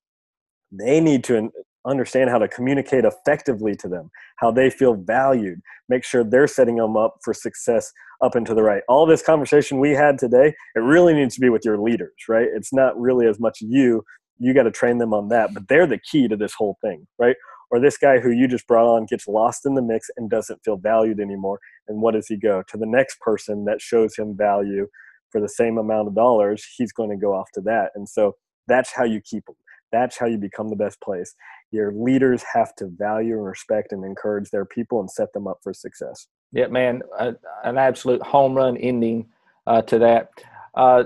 they 0.71 1.01
need 1.01 1.23
to 1.25 1.51
understand 1.85 2.29
how 2.29 2.37
to 2.37 2.47
communicate 2.47 3.03
effectively 3.03 3.75
to 3.75 3.89
them 3.89 4.09
how 4.37 4.49
they 4.49 4.69
feel 4.69 4.93
valued 4.93 5.59
make 5.89 6.05
sure 6.05 6.23
they're 6.23 6.47
setting 6.47 6.77
them 6.77 6.95
up 6.95 7.15
for 7.23 7.33
success 7.33 7.91
up 8.21 8.35
and 8.35 8.45
to 8.45 8.53
the 8.53 8.63
right 8.63 8.83
all 8.87 9.05
this 9.05 9.21
conversation 9.21 9.79
we 9.79 9.91
had 9.91 10.17
today 10.17 10.53
it 10.75 10.79
really 10.79 11.13
needs 11.13 11.35
to 11.35 11.41
be 11.41 11.49
with 11.49 11.65
your 11.65 11.77
leaders 11.77 12.13
right 12.29 12.47
it's 12.55 12.71
not 12.71 12.97
really 12.97 13.27
as 13.27 13.39
much 13.39 13.57
you 13.59 14.01
you 14.39 14.53
got 14.53 14.63
to 14.63 14.71
train 14.71 14.97
them 14.97 15.13
on 15.13 15.29
that 15.29 15.53
but 15.53 15.67
they're 15.67 15.87
the 15.87 15.99
key 15.99 16.27
to 16.27 16.35
this 16.35 16.53
whole 16.53 16.77
thing 16.81 17.07
right 17.19 17.35
or 17.71 17.79
this 17.79 17.97
guy 17.97 18.19
who 18.19 18.29
you 18.29 18.47
just 18.47 18.67
brought 18.67 18.87
on 18.87 19.05
gets 19.05 19.27
lost 19.27 19.65
in 19.65 19.73
the 19.73 19.81
mix 19.81 20.09
and 20.17 20.29
doesn't 20.29 20.63
feel 20.63 20.77
valued 20.77 21.19
anymore 21.19 21.59
and 21.87 22.01
what 22.01 22.13
does 22.13 22.27
he 22.27 22.37
go 22.37 22.63
to 22.67 22.77
the 22.77 22.85
next 22.85 23.19
person 23.19 23.65
that 23.65 23.81
shows 23.81 24.15
him 24.15 24.35
value 24.35 24.87
for 25.31 25.41
the 25.41 25.49
same 25.49 25.77
amount 25.77 26.07
of 26.07 26.15
dollars 26.15 26.65
he's 26.77 26.91
going 26.91 27.09
to 27.09 27.17
go 27.17 27.33
off 27.33 27.49
to 27.53 27.61
that 27.61 27.91
and 27.95 28.07
so 28.07 28.35
that's 28.67 28.93
how 28.93 29.03
you 29.03 29.21
keep 29.21 29.45
them. 29.45 29.55
That's 29.91 30.17
how 30.17 30.25
you 30.25 30.37
become 30.37 30.69
the 30.69 30.75
best 30.75 30.99
place. 31.01 31.35
Your 31.71 31.91
leaders 31.91 32.43
have 32.53 32.75
to 32.75 32.87
value 32.87 33.35
and 33.35 33.45
respect 33.45 33.91
and 33.91 34.03
encourage 34.03 34.49
their 34.49 34.65
people 34.65 34.99
and 34.99 35.09
set 35.09 35.31
them 35.33 35.47
up 35.47 35.59
for 35.61 35.73
success. 35.73 36.27
Yeah, 36.51 36.67
man, 36.67 37.01
uh, 37.17 37.33
an 37.63 37.77
absolute 37.77 38.21
home 38.21 38.55
run 38.55 38.77
ending 38.77 39.27
uh, 39.67 39.81
to 39.83 39.99
that. 39.99 40.29
Uh, 40.75 41.03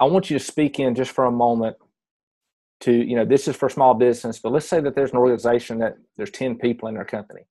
I 0.00 0.04
want 0.04 0.30
you 0.30 0.38
to 0.38 0.44
speak 0.44 0.78
in 0.78 0.94
just 0.94 1.10
for 1.10 1.26
a 1.26 1.30
moment 1.30 1.76
to, 2.80 2.92
you 2.92 3.16
know, 3.16 3.24
this 3.24 3.48
is 3.48 3.56
for 3.56 3.68
small 3.68 3.94
business, 3.94 4.38
but 4.38 4.52
let's 4.52 4.68
say 4.68 4.80
that 4.80 4.94
there's 4.94 5.10
an 5.10 5.18
organization 5.18 5.78
that 5.78 5.96
there's 6.16 6.30
10 6.30 6.58
people 6.58 6.88
in 6.88 6.94
their 6.94 7.04
company 7.04 7.42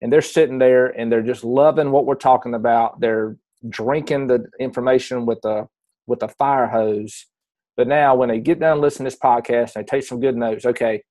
and 0.00 0.12
they're 0.12 0.22
sitting 0.22 0.58
there 0.58 0.86
and 0.86 1.10
they're 1.10 1.22
just 1.22 1.44
loving 1.44 1.90
what 1.90 2.06
we're 2.06 2.14
talking 2.14 2.54
about. 2.54 3.00
They're 3.00 3.36
drinking 3.68 4.28
the 4.28 4.46
information 4.58 5.26
with 5.26 5.44
a, 5.44 5.68
with 6.06 6.22
a 6.22 6.28
fire 6.28 6.66
hose 6.66 7.26
but 7.76 7.88
now, 7.88 8.14
when 8.14 8.28
they 8.28 8.40
get 8.40 8.60
done 8.60 8.80
listening 8.80 9.10
to 9.10 9.16
this 9.16 9.20
podcast, 9.20 9.74
and 9.74 9.84
they 9.84 9.84
take 9.84 10.04
some 10.04 10.20
good 10.20 10.36
notes. 10.36 10.64
Okay, 10.64 11.02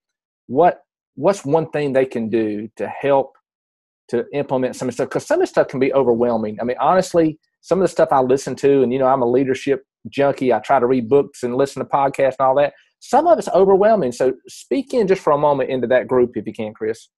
what 0.48 0.82
what's 1.16 1.46
one 1.46 1.70
thing 1.72 1.94
they 1.94 2.06
can 2.06 2.30
do 2.30 2.70
to 2.78 2.88
help 2.88 3.36
to 4.10 4.26
implement 4.34 4.76
some 4.76 4.90
stuff? 4.92 5.10
Because 5.10 5.28
some 5.28 5.40
of 5.40 5.44
the 5.44 5.48
stuff 5.48 5.68
can 5.68 5.80
be 5.80 5.94
overwhelming. 5.94 6.58
I 6.62 6.64
mean, 6.64 6.78
honestly, 6.80 7.38
some 7.62 7.80
of 7.80 7.84
the 7.84 7.90
stuff 7.90 8.10
I 8.12 8.22
listen 8.22 8.56
to, 8.58 8.82
and 8.84 8.94
you 8.94 9.00
know, 9.00 9.08
I'm 9.08 9.22
a 9.22 9.30
leadership 9.30 9.84
junkie. 10.10 10.54
I 10.54 10.60
try 10.60 10.80
to 10.80 10.86
read 10.86 11.10
books 11.10 11.44
and 11.44 11.56
listen 11.56 11.84
to 11.84 11.90
podcasts 11.90 12.36
and 12.40 12.48
all 12.48 12.56
that. 12.56 12.74
Some 13.04 13.28
of 13.28 13.38
it's 13.38 13.50
overwhelming. 13.50 14.12
So, 14.12 14.34
speak 14.48 14.94
in 14.94 15.08
just 15.08 15.22
for 15.22 15.34
a 15.34 15.38
moment 15.38 15.70
into 15.70 15.88
that 15.88 16.08
group, 16.08 16.32
if 16.36 16.48
you 16.48 16.54
can, 16.54 16.74
Chris. 16.74 17.10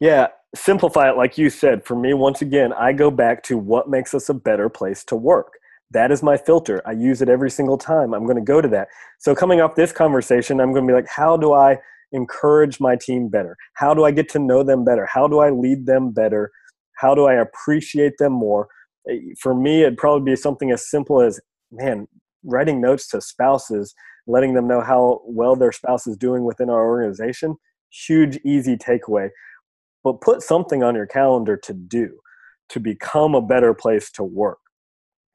Yeah, 0.00 0.28
simplify 0.54 1.10
it 1.10 1.16
like 1.16 1.38
you 1.38 1.48
said. 1.48 1.84
For 1.84 1.96
me, 1.96 2.12
once 2.14 2.42
again, 2.42 2.72
I 2.72 2.92
go 2.92 3.10
back 3.10 3.42
to 3.44 3.56
what 3.56 3.88
makes 3.88 4.14
us 4.14 4.28
a 4.28 4.34
better 4.34 4.68
place 4.68 5.04
to 5.04 5.16
work 5.16 5.52
that 5.92 6.10
is 6.10 6.22
my 6.22 6.36
filter. 6.36 6.82
I 6.86 6.92
use 6.92 7.22
it 7.22 7.28
every 7.28 7.50
single 7.50 7.78
time. 7.78 8.14
I'm 8.14 8.24
going 8.24 8.36
to 8.36 8.42
go 8.42 8.60
to 8.60 8.68
that. 8.68 8.88
So 9.18 9.34
coming 9.34 9.60
off 9.60 9.74
this 9.74 9.92
conversation, 9.92 10.60
I'm 10.60 10.72
going 10.72 10.86
to 10.86 10.92
be 10.92 10.96
like, 10.96 11.08
how 11.08 11.36
do 11.36 11.52
I 11.52 11.78
encourage 12.12 12.80
my 12.80 12.96
team 12.96 13.28
better? 13.28 13.56
How 13.74 13.94
do 13.94 14.04
I 14.04 14.10
get 14.10 14.28
to 14.30 14.38
know 14.38 14.62
them 14.62 14.84
better? 14.84 15.06
How 15.06 15.28
do 15.28 15.40
I 15.40 15.50
lead 15.50 15.86
them 15.86 16.10
better? 16.10 16.50
How 16.96 17.14
do 17.14 17.26
I 17.26 17.34
appreciate 17.34 18.14
them 18.18 18.32
more? 18.32 18.68
Eh, 19.08 19.18
for 19.40 19.54
me, 19.54 19.82
it'd 19.82 19.98
probably 19.98 20.32
be 20.32 20.36
something 20.36 20.70
as 20.70 20.88
simple 20.88 21.20
as, 21.20 21.40
man, 21.70 22.06
writing 22.44 22.80
notes 22.80 23.08
to 23.08 23.20
spouses, 23.20 23.94
letting 24.26 24.54
them 24.54 24.68
know 24.68 24.80
how 24.80 25.20
well 25.24 25.56
their 25.56 25.72
spouse 25.72 26.06
is 26.06 26.16
doing 26.16 26.44
within 26.44 26.70
our 26.70 26.84
organization. 26.86 27.56
Huge, 27.90 28.38
easy 28.44 28.76
takeaway. 28.76 29.28
But 30.04 30.20
put 30.20 30.42
something 30.42 30.82
on 30.82 30.94
your 30.94 31.06
calendar 31.06 31.56
to 31.58 31.72
do 31.72 32.18
to 32.70 32.80
become 32.80 33.34
a 33.34 33.42
better 33.42 33.74
place 33.74 34.10
to 34.12 34.24
work 34.24 34.58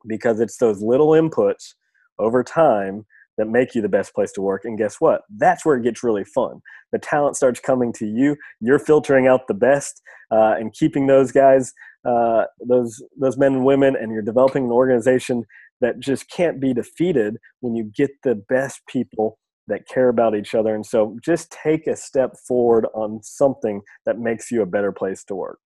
because 0.08 0.39
it's 0.39 0.58
those 0.58 0.82
little 0.82 1.10
inputs 1.10 1.73
over 2.19 2.43
time 2.43 3.06
that 3.38 3.47
make 3.47 3.76
you 3.76 3.82
the 3.82 3.89
best 3.89 4.13
place 4.13 4.32
to 4.32 4.41
work. 4.41 4.65
And 4.65 4.78
guess 4.78 4.95
what? 5.00 5.21
That's 5.38 5.63
where 5.63 5.78
it 5.78 5.84
gets 5.84 6.04
really 6.04 6.23
fun. 6.23 6.62
The 6.91 7.00
talent 7.00 7.36
starts 7.36 7.60
coming 7.60 7.93
to 7.93 8.06
you. 8.06 8.36
You're 8.60 8.80
filtering 8.80 9.28
out 9.28 9.47
the 9.47 9.54
best 9.54 10.02
uh, 10.32 10.56
and 10.58 10.73
keeping 10.73 11.08
those 11.08 11.32
guys, 11.32 11.73
uh, 12.04 12.45
those 12.67 13.02
those 13.19 13.38
men 13.38 13.54
and 13.54 13.65
women, 13.65 13.95
and 13.95 14.12
you're 14.12 14.21
developing 14.21 14.65
an 14.65 14.71
organization 14.71 15.43
that 15.82 16.00
just 16.00 16.30
can't 16.30 16.60
be 16.60 16.74
defeated 16.74 17.38
when 17.60 17.76
you 17.76 17.92
get 17.96 18.12
the 18.24 18.36
best 18.36 18.82
people 18.88 19.40
that 19.68 19.88
care 19.88 20.10
about 20.10 20.36
each 20.36 20.56
other. 20.56 20.74
And 20.74 20.86
so, 20.86 21.18
just 21.24 21.52
take 21.52 21.88
a 21.88 21.96
step 21.96 22.36
forward 22.48 22.88
on 22.94 23.22
something 23.22 23.82
that 24.06 24.20
makes 24.20 24.50
you 24.52 24.62
a 24.62 24.66
better 24.66 24.92
place 24.92 25.24
to 25.26 25.36
work. 25.36 25.60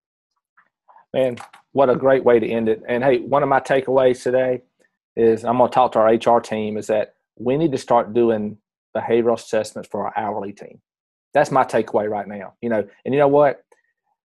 Man, 1.13 1.37
what 1.73 1.89
a 1.89 1.95
great 1.95 2.23
way 2.23 2.39
to 2.39 2.47
end 2.47 2.69
it. 2.69 2.81
And 2.87 3.03
hey, 3.03 3.19
one 3.19 3.43
of 3.43 3.49
my 3.49 3.59
takeaways 3.59 4.23
today 4.23 4.61
is 5.15 5.43
I'm 5.43 5.57
going 5.57 5.69
to 5.69 5.73
talk 5.73 5.91
to 5.93 5.99
our 5.99 6.13
HR 6.13 6.39
team 6.39 6.77
is 6.77 6.87
that 6.87 7.15
we 7.37 7.57
need 7.57 7.71
to 7.73 7.77
start 7.77 8.13
doing 8.13 8.57
behavioral 8.95 9.35
assessments 9.35 9.89
for 9.91 10.05
our 10.05 10.13
hourly 10.17 10.53
team. 10.53 10.81
That's 11.33 11.51
my 11.51 11.63
takeaway 11.63 12.09
right 12.09 12.27
now. 12.27 12.53
You 12.61 12.69
know, 12.69 12.87
and 13.05 13.13
you 13.13 13.19
know 13.19 13.27
what? 13.27 13.63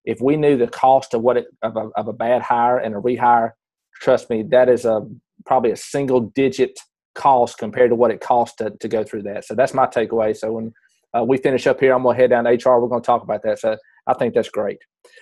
If 0.04 0.20
we 0.20 0.36
knew 0.36 0.56
the 0.56 0.68
cost 0.68 1.14
of 1.14 1.22
what 1.22 1.36
it, 1.36 1.46
of 1.62 1.76
a, 1.76 1.90
of 1.96 2.08
a 2.08 2.12
bad 2.12 2.42
hire 2.42 2.78
and 2.78 2.94
a 2.94 2.98
rehire, 2.98 3.52
trust 4.00 4.30
me, 4.30 4.42
that 4.44 4.68
is 4.68 4.84
a 4.84 5.06
probably 5.46 5.70
a 5.70 5.76
single 5.76 6.20
digit 6.20 6.78
cost 7.14 7.58
compared 7.58 7.90
to 7.90 7.96
what 7.96 8.10
it 8.10 8.20
costs 8.20 8.56
to, 8.56 8.70
to 8.70 8.88
go 8.88 9.02
through 9.02 9.22
that. 9.22 9.44
So 9.44 9.54
that's 9.54 9.74
my 9.74 9.86
takeaway. 9.86 10.36
So 10.36 10.52
when 10.52 10.72
uh, 11.16 11.24
we 11.24 11.38
finish 11.38 11.66
up 11.66 11.80
here, 11.80 11.94
I'm 11.94 12.02
going 12.02 12.16
to 12.16 12.20
head 12.20 12.30
down 12.30 12.44
to 12.44 12.50
HR. 12.50 12.80
We're 12.80 12.88
going 12.88 13.02
to 13.02 13.06
talk 13.06 13.22
about 13.22 13.42
that. 13.44 13.58
So 13.58 13.76
I 14.06 14.14
think 14.14 14.34
that's 14.34 14.50
great. 14.50 14.78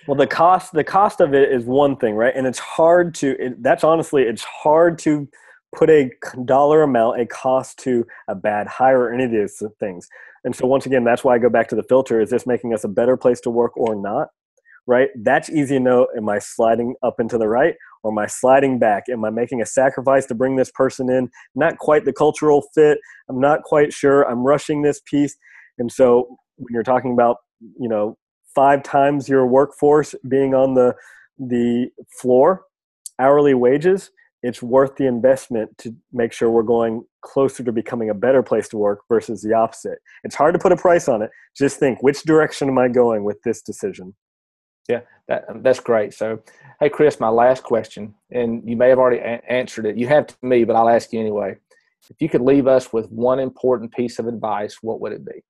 Well, 0.07 0.17
the 0.17 0.27
cost 0.27 0.73
the 0.73 0.83
cost 0.83 1.21
of 1.21 1.33
it 1.33 1.51
is 1.51 1.65
one 1.65 1.95
thing, 1.97 2.15
right? 2.15 2.33
And 2.35 2.45
it's 2.45 2.59
hard 2.59 3.15
to. 3.15 3.35
It, 3.39 3.61
that's 3.63 3.83
honestly, 3.83 4.23
it's 4.23 4.43
hard 4.43 4.99
to 4.99 5.27
put 5.75 5.89
a 5.89 6.09
dollar 6.45 6.83
amount, 6.83 7.19
a 7.19 7.25
cost 7.25 7.79
to 7.79 8.05
a 8.27 8.35
bad 8.35 8.67
hire 8.67 9.01
or 9.01 9.13
any 9.13 9.25
of 9.25 9.31
these 9.31 9.61
things. 9.79 10.07
And 10.43 10.55
so 10.55 10.67
once 10.67 10.85
again, 10.85 11.03
that's 11.03 11.23
why 11.23 11.35
I 11.35 11.39
go 11.39 11.49
back 11.49 11.67
to 11.69 11.75
the 11.75 11.83
filter: 11.83 12.19
is 12.19 12.29
this 12.29 12.45
making 12.45 12.73
us 12.73 12.83
a 12.83 12.87
better 12.87 13.17
place 13.17 13.39
to 13.41 13.49
work 13.49 13.75
or 13.77 13.95
not? 13.95 14.29
Right? 14.87 15.09
That's 15.15 15.49
easy 15.49 15.75
to 15.75 15.79
know. 15.79 16.07
Am 16.15 16.29
I 16.29 16.39
sliding 16.39 16.95
up 17.01 17.19
into 17.19 17.37
the 17.37 17.47
right 17.47 17.75
or 18.05 18.11
am 18.11 18.19
I 18.19 18.27
sliding 18.27 18.77
back? 18.77 19.05
Am 19.09 19.25
I 19.25 19.31
making 19.31 19.63
a 19.63 19.65
sacrifice 19.65 20.27
to 20.27 20.35
bring 20.35 20.55
this 20.55 20.69
person 20.69 21.09
in? 21.09 21.27
Not 21.55 21.79
quite 21.79 22.05
the 22.05 22.13
cultural 22.13 22.61
fit. 22.75 22.99
I'm 23.29 23.39
not 23.39 23.63
quite 23.63 23.91
sure. 23.91 24.21
I'm 24.29 24.45
rushing 24.45 24.83
this 24.83 25.01
piece. 25.09 25.35
And 25.79 25.91
so 25.91 26.37
when 26.57 26.71
you're 26.71 26.83
talking 26.83 27.13
about, 27.13 27.37
you 27.79 27.89
know, 27.89 28.15
five 28.53 28.83
times 28.83 29.27
your 29.27 29.47
workforce 29.47 30.13
being 30.29 30.53
on 30.53 30.75
the 30.75 30.95
the 31.39 31.89
floor, 32.21 32.65
hourly 33.17 33.55
wages, 33.55 34.11
it's 34.43 34.61
worth 34.61 34.95
the 34.97 35.07
investment 35.07 35.75
to 35.79 35.95
make 36.13 36.31
sure 36.31 36.51
we're 36.51 36.61
going 36.61 37.03
closer 37.21 37.63
to 37.63 37.71
becoming 37.71 38.11
a 38.11 38.13
better 38.13 38.43
place 38.43 38.69
to 38.69 38.77
work 38.77 38.99
versus 39.09 39.41
the 39.41 39.51
opposite. 39.51 39.97
It's 40.23 40.35
hard 40.35 40.53
to 40.53 40.59
put 40.59 40.71
a 40.71 40.77
price 40.77 41.07
on 41.07 41.23
it. 41.23 41.31
Just 41.57 41.79
think, 41.79 42.03
which 42.03 42.21
direction 42.21 42.69
am 42.69 42.77
I 42.77 42.87
going 42.87 43.23
with 43.23 43.41
this 43.41 43.63
decision? 43.63 44.13
Yeah, 44.87 45.01
that, 45.27 45.45
that's 45.63 45.79
great. 45.79 46.13
So, 46.13 46.39
hey, 46.79 46.89
Chris, 46.89 47.19
my 47.19 47.29
last 47.29 47.63
question, 47.63 48.13
and 48.31 48.67
you 48.67 48.75
may 48.75 48.89
have 48.89 48.99
already 48.99 49.19
a- 49.19 49.41
answered 49.51 49.85
it. 49.85 49.97
You 49.97 50.07
have 50.07 50.27
to 50.27 50.35
me, 50.41 50.63
but 50.63 50.75
I'll 50.75 50.89
ask 50.89 51.11
you 51.13 51.19
anyway. 51.19 51.57
If 52.09 52.21
you 52.21 52.29
could 52.29 52.41
leave 52.41 52.67
us 52.67 52.93
with 52.93 53.09
one 53.09 53.39
important 53.39 53.91
piece 53.91 54.19
of 54.19 54.27
advice, 54.27 54.77
what 54.81 55.01
would 55.01 55.11
it 55.11 55.25
be? 55.25 55.43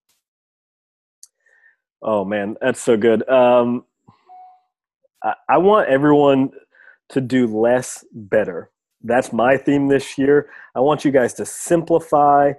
Oh 2.01 2.23
man, 2.23 2.55
that's 2.61 2.81
so 2.81 2.95
good. 2.95 3.27
Um, 3.27 3.83
I, 5.21 5.33
I 5.49 5.57
want 5.57 5.89
everyone 5.89 6.51
to 7.09 7.21
do 7.21 7.47
less 7.47 8.05
better 8.13 8.71
that's 9.05 9.31
my 9.31 9.55
theme 9.55 9.87
this 9.87 10.17
year. 10.17 10.49
I 10.75 10.79
want 10.79 11.05
you 11.05 11.11
guys 11.11 11.33
to 11.35 11.45
simplify. 11.45 12.53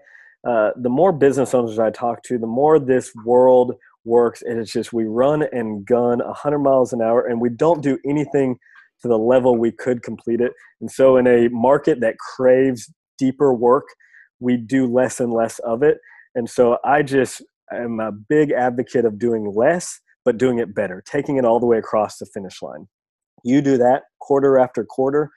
Uh, 0.48 0.70
the 0.76 0.88
more 0.88 1.12
business 1.12 1.54
owners 1.54 1.78
I 1.78 1.90
talk 1.90 2.22
to, 2.24 2.38
the 2.38 2.46
more 2.46 2.78
this 2.78 3.12
world 3.24 3.74
works. 4.06 4.42
And 4.42 4.58
it's 4.58 4.72
just 4.72 4.92
we 4.92 5.04
run 5.04 5.44
and 5.52 5.84
gun 5.84 6.18
100 6.18 6.58
miles 6.58 6.92
an 6.92 7.02
hour 7.02 7.26
and 7.26 7.40
we 7.40 7.50
don't 7.50 7.82
do 7.82 7.98
anything 8.08 8.56
to 9.02 9.08
the 9.08 9.18
level 9.18 9.56
we 9.56 9.72
could 9.72 10.02
complete 10.02 10.40
it. 10.40 10.52
And 10.80 10.90
so, 10.90 11.16
in 11.16 11.26
a 11.26 11.48
market 11.48 12.00
that 12.00 12.16
craves 12.18 12.90
deeper 13.18 13.52
work, 13.52 13.84
we 14.40 14.56
do 14.56 14.86
less 14.86 15.20
and 15.20 15.32
less 15.32 15.58
of 15.60 15.82
it. 15.82 15.98
And 16.34 16.48
so, 16.48 16.78
I 16.84 17.02
just 17.02 17.42
am 17.72 18.00
a 18.00 18.12
big 18.12 18.52
advocate 18.52 19.04
of 19.04 19.18
doing 19.18 19.52
less, 19.54 20.00
but 20.24 20.38
doing 20.38 20.58
it 20.58 20.74
better, 20.74 21.02
taking 21.06 21.36
it 21.36 21.44
all 21.44 21.60
the 21.60 21.66
way 21.66 21.78
across 21.78 22.18
the 22.18 22.26
finish 22.26 22.62
line. 22.62 22.88
You 23.44 23.60
do 23.60 23.76
that 23.78 24.04
quarter 24.20 24.58
after 24.58 24.84
quarter, 24.84 25.30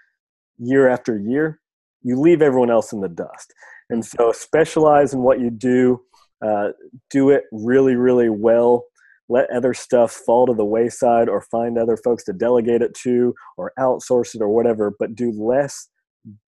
year 0.57 0.89
after 0.89 1.17
year, 1.19 1.59
you 2.01 2.19
leave 2.19 2.41
everyone 2.41 2.71
else 2.71 2.93
in 2.93 3.01
the 3.01 3.09
dust. 3.09 3.53
And 3.89 4.03
mm. 4.03 4.17
so 4.17 4.31
specialize 4.31 5.13
in 5.13 5.21
what 5.21 5.39
you 5.39 5.49
do, 5.49 6.01
uh, 6.45 6.69
do 7.09 7.29
it 7.29 7.43
really, 7.51 7.95
really 7.95 8.29
well. 8.29 8.85
Let 9.27 9.49
other 9.51 9.73
stuff 9.73 10.11
fall 10.11 10.47
to 10.47 10.53
the 10.53 10.65
wayside 10.65 11.29
or 11.29 11.41
find 11.41 11.77
other 11.77 11.97
folks 11.97 12.23
to 12.25 12.33
delegate 12.33 12.81
it 12.81 12.95
to 13.03 13.33
or 13.57 13.71
outsource 13.77 14.33
it 14.33 14.41
or 14.41 14.49
whatever, 14.49 14.93
but 14.97 15.15
do 15.15 15.31
less 15.31 15.89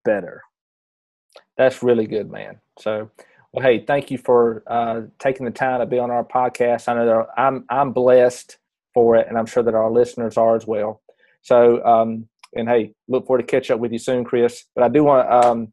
better. 0.04 0.42
That's 1.58 1.84
really 1.84 2.08
good, 2.08 2.32
man. 2.32 2.60
So, 2.80 3.12
well, 3.54 3.64
hey, 3.64 3.84
thank 3.86 4.10
you 4.10 4.18
for 4.18 4.64
uh, 4.66 5.02
taking 5.20 5.46
the 5.46 5.52
time 5.52 5.80
to 5.80 5.86
be 5.86 6.00
on 6.00 6.10
our 6.10 6.24
podcast. 6.24 6.88
I 6.88 6.96
know 6.96 7.06
that 7.06 7.28
I'm 7.38 7.66
I'm 7.70 7.92
blessed 7.92 8.58
for 8.94 9.16
it, 9.16 9.28
and 9.28 9.38
I'm 9.38 9.46
sure 9.46 9.64
that 9.64 9.76
our 9.76 9.92
listeners 9.92 10.38
are 10.38 10.56
as 10.56 10.66
well. 10.66 11.02
So, 11.44 11.84
um, 11.86 12.28
and 12.56 12.68
hey, 12.68 12.94
look 13.08 13.28
forward 13.28 13.48
to 13.48 13.52
catch 13.52 13.70
up 13.70 13.80
with 13.80 13.92
you 13.92 14.00
soon, 14.00 14.24
Chris. 14.24 14.66
But 14.76 14.84
I 14.84 14.90
do 14.90 15.04
want 15.04 15.28
to 15.28 15.50
um, 15.50 15.72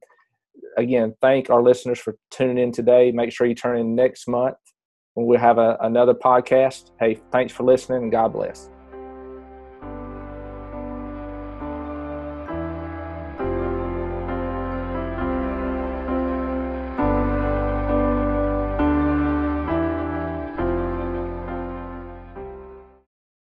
again 0.76 1.14
thank 1.20 1.50
our 1.50 1.62
listeners 1.62 1.98
for 1.98 2.16
tuning 2.30 2.58
in 2.58 2.72
today. 2.72 3.12
Make 3.12 3.32
sure 3.32 3.46
you 3.46 3.54
turn 3.54 3.78
in 3.78 3.94
next 3.94 4.28
month 4.28 4.56
when 5.14 5.26
we 5.26 5.36
have 5.36 5.58
a, 5.58 5.76
another 5.80 6.14
podcast. 6.14 6.90
Hey, 7.00 7.20
thanks 7.32 7.52
for 7.52 7.64
listening 7.64 8.04
and 8.04 8.12
God 8.12 8.32
bless. 8.32 8.70